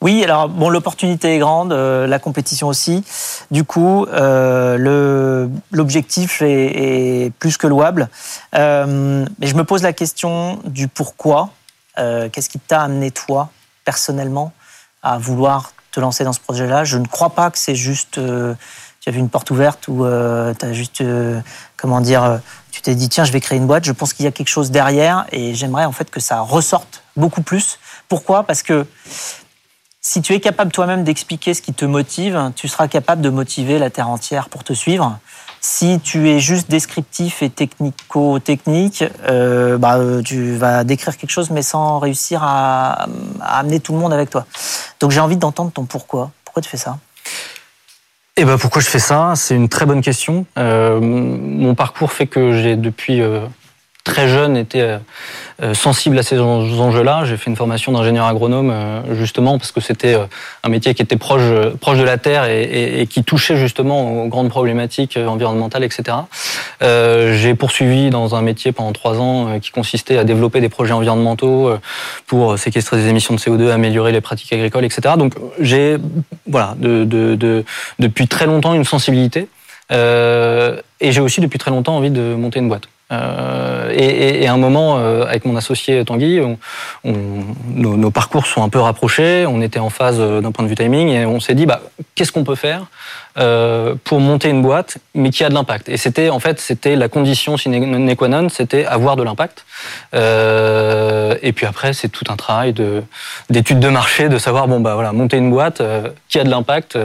Oui, 0.00 0.22
alors 0.22 0.48
bon, 0.48 0.68
l'opportunité 0.68 1.34
est 1.34 1.38
grande, 1.38 1.72
euh, 1.72 2.06
la 2.06 2.20
compétition 2.20 2.68
aussi. 2.68 3.02
Du 3.50 3.64
coup, 3.64 4.06
euh, 4.06 5.48
l'objectif 5.72 6.40
est, 6.42 7.24
est, 7.26 7.30
plus 7.30 7.56
que 7.56 7.66
louable. 7.66 8.08
Euh, 8.54 9.24
mais 9.40 9.46
je 9.48 9.56
me 9.56 9.64
pose 9.64 9.82
la 9.82 9.92
question 9.92 10.60
du 10.64 10.86
pourquoi. 10.86 11.50
Euh, 11.98 12.28
Qu'est-ce 12.28 12.48
qui 12.48 12.60
t'a 12.60 12.82
amené 12.82 13.10
toi 13.10 13.50
personnellement 13.84 14.52
à 15.02 15.18
vouloir 15.18 15.72
te 15.90 15.98
lancer 15.98 16.22
dans 16.22 16.32
ce 16.32 16.40
projet-là? 16.40 16.84
Je 16.84 16.98
ne 16.98 17.06
crois 17.06 17.30
pas 17.30 17.50
que 17.50 17.58
c'est 17.58 17.74
juste 17.74 18.18
euh, 18.18 18.54
tu 19.08 19.14
as 19.14 19.14
vu 19.14 19.20
une 19.20 19.30
porte 19.30 19.50
ouverte 19.50 19.88
ou 19.88 20.04
tu 20.04 20.66
as 20.66 20.72
juste 20.72 21.02
comment 21.76 22.02
dire 22.02 22.40
tu 22.70 22.82
t'es 22.82 22.94
dit 22.94 23.08
tiens 23.08 23.24
je 23.24 23.32
vais 23.32 23.40
créer 23.40 23.58
une 23.58 23.66
boîte. 23.66 23.84
Je 23.84 23.92
pense 23.92 24.12
qu'il 24.12 24.24
y 24.24 24.28
a 24.28 24.32
quelque 24.32 24.48
chose 24.48 24.70
derrière 24.70 25.24
et 25.32 25.54
j'aimerais 25.54 25.86
en 25.86 25.92
fait 25.92 26.10
que 26.10 26.20
ça 26.20 26.40
ressorte 26.40 27.02
beaucoup 27.16 27.42
plus. 27.42 27.78
Pourquoi? 28.08 28.44
Parce 28.44 28.62
que 28.62 28.86
si 30.00 30.22
tu 30.22 30.32
es 30.34 30.40
capable 30.40 30.72
toi-même 30.72 31.04
d'expliquer 31.04 31.54
ce 31.54 31.62
qui 31.62 31.74
te 31.74 31.84
motive, 31.84 32.52
tu 32.54 32.68
seras 32.68 32.88
capable 32.88 33.20
de 33.22 33.30
motiver 33.30 33.78
la 33.78 33.90
terre 33.90 34.08
entière 34.08 34.48
pour 34.48 34.62
te 34.62 34.72
suivre. 34.72 35.18
Si 35.60 35.98
tu 36.00 36.30
es 36.30 36.38
juste 36.38 36.70
descriptif 36.70 37.42
et 37.42 37.50
technico-technique, 37.50 39.04
euh, 39.28 39.76
bah, 39.76 39.98
tu 40.24 40.54
vas 40.54 40.84
décrire 40.84 41.16
quelque 41.16 41.30
chose 41.30 41.50
mais 41.50 41.62
sans 41.62 41.98
réussir 41.98 42.42
à 42.44 43.08
amener 43.40 43.80
tout 43.80 43.92
le 43.92 43.98
monde 43.98 44.12
avec 44.12 44.30
toi. 44.30 44.46
Donc 45.00 45.10
j'ai 45.10 45.20
envie 45.20 45.36
d'entendre 45.36 45.72
ton 45.72 45.84
pourquoi. 45.84 46.30
Pourquoi 46.44 46.62
tu 46.62 46.68
fais 46.68 46.76
ça? 46.76 46.98
Eh 48.40 48.44
ben 48.44 48.56
pourquoi 48.56 48.80
je 48.80 48.86
fais 48.86 49.00
ça? 49.00 49.32
C'est 49.34 49.56
une 49.56 49.68
très 49.68 49.84
bonne 49.84 50.00
question. 50.00 50.46
Euh, 50.58 51.00
mon 51.00 51.74
parcours 51.74 52.12
fait 52.12 52.28
que 52.28 52.52
j'ai 52.52 52.76
depuis 52.76 53.20
euh, 53.20 53.40
très 54.08 54.26
jeune 54.26 54.56
été 54.56 54.80
euh, 55.62 55.74
sensible 55.74 56.18
à 56.18 56.22
ces 56.22 56.38
enjeux-là. 56.40 57.24
J'ai 57.24 57.36
fait 57.36 57.50
une 57.50 57.56
formation 57.56 57.92
d'ingénieur 57.92 58.26
agronome 58.26 58.70
euh, 58.70 59.14
justement 59.14 59.58
parce 59.58 59.70
que 59.70 59.82
c'était 59.82 60.14
euh, 60.14 60.24
un 60.64 60.70
métier 60.70 60.94
qui 60.94 61.02
était 61.02 61.18
proche, 61.18 61.42
proche 61.78 61.98
de 61.98 62.04
la 62.04 62.16
terre 62.16 62.46
et, 62.46 63.06
qui 63.10 63.22
touchait 63.22 63.58
justement 63.58 64.24
aux 64.24 64.28
grandes 64.28 64.48
problématiques 64.48 65.18
environnementales, 65.18 65.84
etc. 65.84 66.16
Euh, 66.82 67.36
j'ai 67.36 67.54
poursuivi 67.54 68.08
dans 68.08 68.34
un 68.34 68.40
métier 68.40 68.72
pendant 68.72 68.92
trois 68.92 69.20
ans 69.20 69.58
qui 69.60 69.72
consistait 69.72 70.16
à 70.16 70.24
développer 70.24 70.60
des 70.60 70.70
projets 70.70 70.94
environnementaux 70.94 71.70
pour 72.26 72.58
séquestrer 72.58 72.96
des 72.96 73.08
émissions 73.08 73.34
de 73.34 73.38
CO2, 73.38 73.70
améliorer 73.70 74.12
les 74.12 74.22
pratiques 74.22 74.52
agricoles, 74.54 74.86
etc. 74.86 75.16
Donc 75.18 75.34
j'ai 75.60 75.98
voilà 76.46 76.74
de, 76.78 77.04
de, 77.04 77.34
de, 77.34 77.64
depuis 77.98 78.26
très 78.26 78.46
longtemps 78.46 78.74
une 78.74 78.84
sensibilité. 78.84 79.48
Euh, 79.90 80.80
et 81.00 81.12
j'ai 81.12 81.20
aussi 81.20 81.40
depuis 81.40 81.58
très 81.58 81.70
longtemps 81.70 81.96
envie 81.96 82.10
de 82.10 82.34
monter 82.34 82.58
une 82.58 82.68
boîte. 82.68 82.88
Euh, 83.10 83.90
et, 83.96 84.46
à 84.46 84.52
un 84.52 84.58
moment, 84.58 84.98
euh, 84.98 85.24
avec 85.24 85.44
mon 85.44 85.56
associé 85.56 86.04
Tanguy, 86.04 86.40
nos, 87.04 88.10
parcours 88.10 88.46
sont 88.46 88.62
un 88.62 88.68
peu 88.68 88.80
rapprochés. 88.80 89.46
On 89.46 89.62
était 89.62 89.78
en 89.78 89.90
phase 89.90 90.16
euh, 90.18 90.40
d'un 90.40 90.52
point 90.52 90.64
de 90.64 90.68
vue 90.68 90.74
timing 90.74 91.08
et 91.08 91.24
on 91.24 91.40
s'est 91.40 91.54
dit, 91.54 91.66
bah, 91.66 91.80
qu'est-ce 92.14 92.32
qu'on 92.32 92.44
peut 92.44 92.54
faire 92.54 92.86
pour 94.02 94.18
monter 94.18 94.48
une 94.48 94.62
boîte, 94.62 94.98
mais 95.14 95.30
qui 95.30 95.44
a 95.44 95.48
de 95.48 95.54
l'impact? 95.54 95.88
Et 95.88 95.96
c'était, 95.96 96.28
en 96.28 96.40
fait, 96.40 96.58
c'était 96.58 96.96
la 96.96 97.08
condition 97.08 97.56
sine 97.56 98.16
qua 98.16 98.26
non, 98.26 98.48
c'était 98.48 98.84
avoir 98.84 99.14
de 99.14 99.22
l'impact. 99.22 99.64
Et 100.12 101.52
puis 101.52 101.64
après, 101.64 101.92
c'est 101.92 102.08
tout 102.08 102.24
un 102.30 102.34
travail 102.34 102.72
de 102.72 103.04
d'études 103.48 103.78
de 103.78 103.90
marché, 103.90 104.28
de 104.28 104.38
savoir, 104.38 104.66
bon 104.66 104.80
bah 104.80 104.94
voilà, 104.94 105.12
monter 105.12 105.36
une 105.36 105.50
boîte 105.50 105.80
qui 106.28 106.40
a 106.40 106.42
de 106.42 106.50
l'impact, 106.50 106.98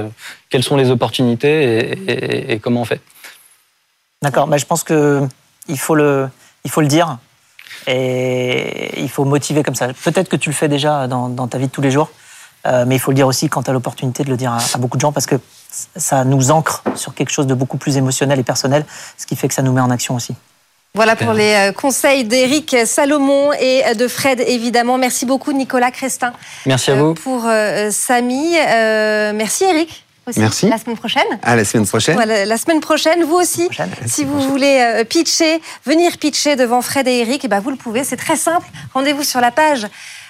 quelles 0.50 0.64
sont 0.64 0.76
les 0.76 0.90
opportunités 0.90 1.92
et, 2.08 2.54
et, 2.54 2.58
comment 2.58 2.82
on 2.82 2.86
fait. 2.86 3.02
D'accord, 4.24 4.48
bah, 4.48 4.58
je 4.58 4.66
pense 4.66 4.84
que 4.84 5.28
il 5.68 5.80
faut 5.80 5.96
le, 5.96 6.30
il 6.64 6.72
faut 6.72 6.82
le 6.82 6.88
dire 6.88 7.18
et 7.88 9.02
il 9.02 9.10
faut 9.10 9.26
motiver 9.26 9.64
comme 9.64 9.76
ça. 9.76 9.88
Peut-être 9.88 10.30
que 10.30 10.36
tu 10.36 10.50
le 10.50 10.56
fais 10.56 10.68
déjà 10.68 11.08
dans, 11.08 11.30
dans 11.30 11.48
ta 11.48 11.58
vie 11.58 11.68
de 11.68 11.72
tous 11.72 11.82
les 11.82 11.92
jours, 11.92 12.12
euh, 12.66 12.86
mais 12.88 12.96
il 12.96 13.00
faut 13.00 13.12
le 13.12 13.16
dire 13.16 13.28
aussi 13.28 13.50
quand 13.50 13.64
tu 13.64 13.70
as 13.70 13.74
l'opportunité 13.74 14.24
de 14.24 14.30
le 14.30 14.38
dire 14.38 14.52
à, 14.52 14.60
à, 14.74 14.78
beaucoup 14.78 14.98
de 14.98 15.02
gens 15.02 15.12
parce 15.12 15.26
que 15.26 15.36
ça 15.70 16.24
nous 16.24 16.52
ancre 16.52 16.84
sur 16.96 17.14
quelque 17.14 17.32
chose 17.32 17.48
de 17.48 17.54
beaucoup 17.54 17.78
plus 17.78 17.98
émotionnel 17.98 18.40
et 18.40 18.44
personnel, 18.44 18.86
ce 19.18 19.26
qui 19.26 19.36
fait 19.36 19.48
que 19.48 19.54
ça 19.54 19.62
nous 19.62 19.74
met 19.74 19.82
en 19.82 19.90
action 19.90 20.16
aussi. 20.16 20.36
Voilà 20.96 21.16
pour 21.16 21.34
les 21.34 21.56
euh, 21.56 21.72
conseils 21.72 22.24
d'Éric 22.24 22.76
Salomon 22.86 23.52
et 23.54 23.96
de 23.96 24.08
Fred, 24.08 24.44
évidemment. 24.46 25.00
Merci 25.00 25.26
beaucoup, 25.26 25.52
Nicolas 25.52 25.90
Crestin. 25.90 26.34
Merci 26.68 26.92
à 26.92 26.94
euh, 26.94 26.98
vous. 26.98 27.14
Pour 27.16 27.46
euh, 27.48 27.90
Samy. 27.90 28.56
Euh, 28.60 29.34
merci, 29.34 29.64
Eric. 29.64 30.03
Aussi. 30.26 30.40
Merci. 30.40 30.70
La 30.70 30.78
semaine 30.78 30.96
prochaine. 30.98 31.24
À 31.42 31.56
la 31.56 31.66
semaine 31.66 31.86
prochaine. 31.86 32.18
La 32.18 32.58
semaine 32.58 32.80
prochaine, 32.80 33.24
vous 33.24 33.36
aussi, 33.36 33.66
Prochaine. 33.66 33.90
si 34.06 34.24
vous 34.24 34.40
voulez 34.50 34.80
euh, 34.80 35.04
pitcher, 35.04 35.62
venir 35.86 36.18
pitcher 36.18 36.56
devant 36.56 36.82
Fred 36.82 37.08
et 37.08 37.20
Eric, 37.20 37.42
eh 37.44 37.48
ben 37.50 37.60
vous 37.60 37.70
le 37.72 37.76
pouvez, 37.76 38.04
c'est 38.06 38.16
très 38.18 38.38
simple. 38.38 38.66
Rendez-vous 38.94 39.24
sur 39.24 39.42
la 39.42 39.52
page 39.52 39.86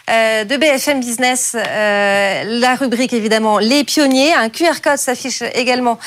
euh, 0.09 0.43
de 0.45 0.57
BFM 0.57 0.99
Business, 0.99 1.55
euh, 1.55 2.43
la 2.59 2.75
rubrique 2.75 3.13
évidemment 3.13 3.59
Les 3.59 3.83
Pionniers. 3.83 4.33
Un 4.33 4.49
QR 4.49 4.81
code 4.83 4.97
s'affiche 4.97 5.43
également 5.53 5.97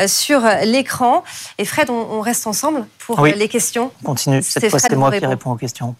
euh, 0.00 0.08
sur 0.08 0.42
l'écran. 0.64 1.22
Et 1.58 1.64
Fred, 1.64 1.88
on, 1.88 1.94
on 2.10 2.20
reste 2.20 2.46
ensemble 2.48 2.84
pour 2.98 3.18
Oui. 3.20 3.32
les 3.36 3.48
questions. 3.48 3.92
On 4.02 4.06
continue. 4.08 4.42
C'est 4.42 4.60
Cette 4.60 4.70
fois, 4.70 4.78
Fred 4.80 4.90
c'est 4.90 4.96
moi 4.96 5.08
qui 5.10 5.14
répond. 5.18 5.28
réponds 5.30 5.52
aux 5.52 5.56
questions. 5.56 5.94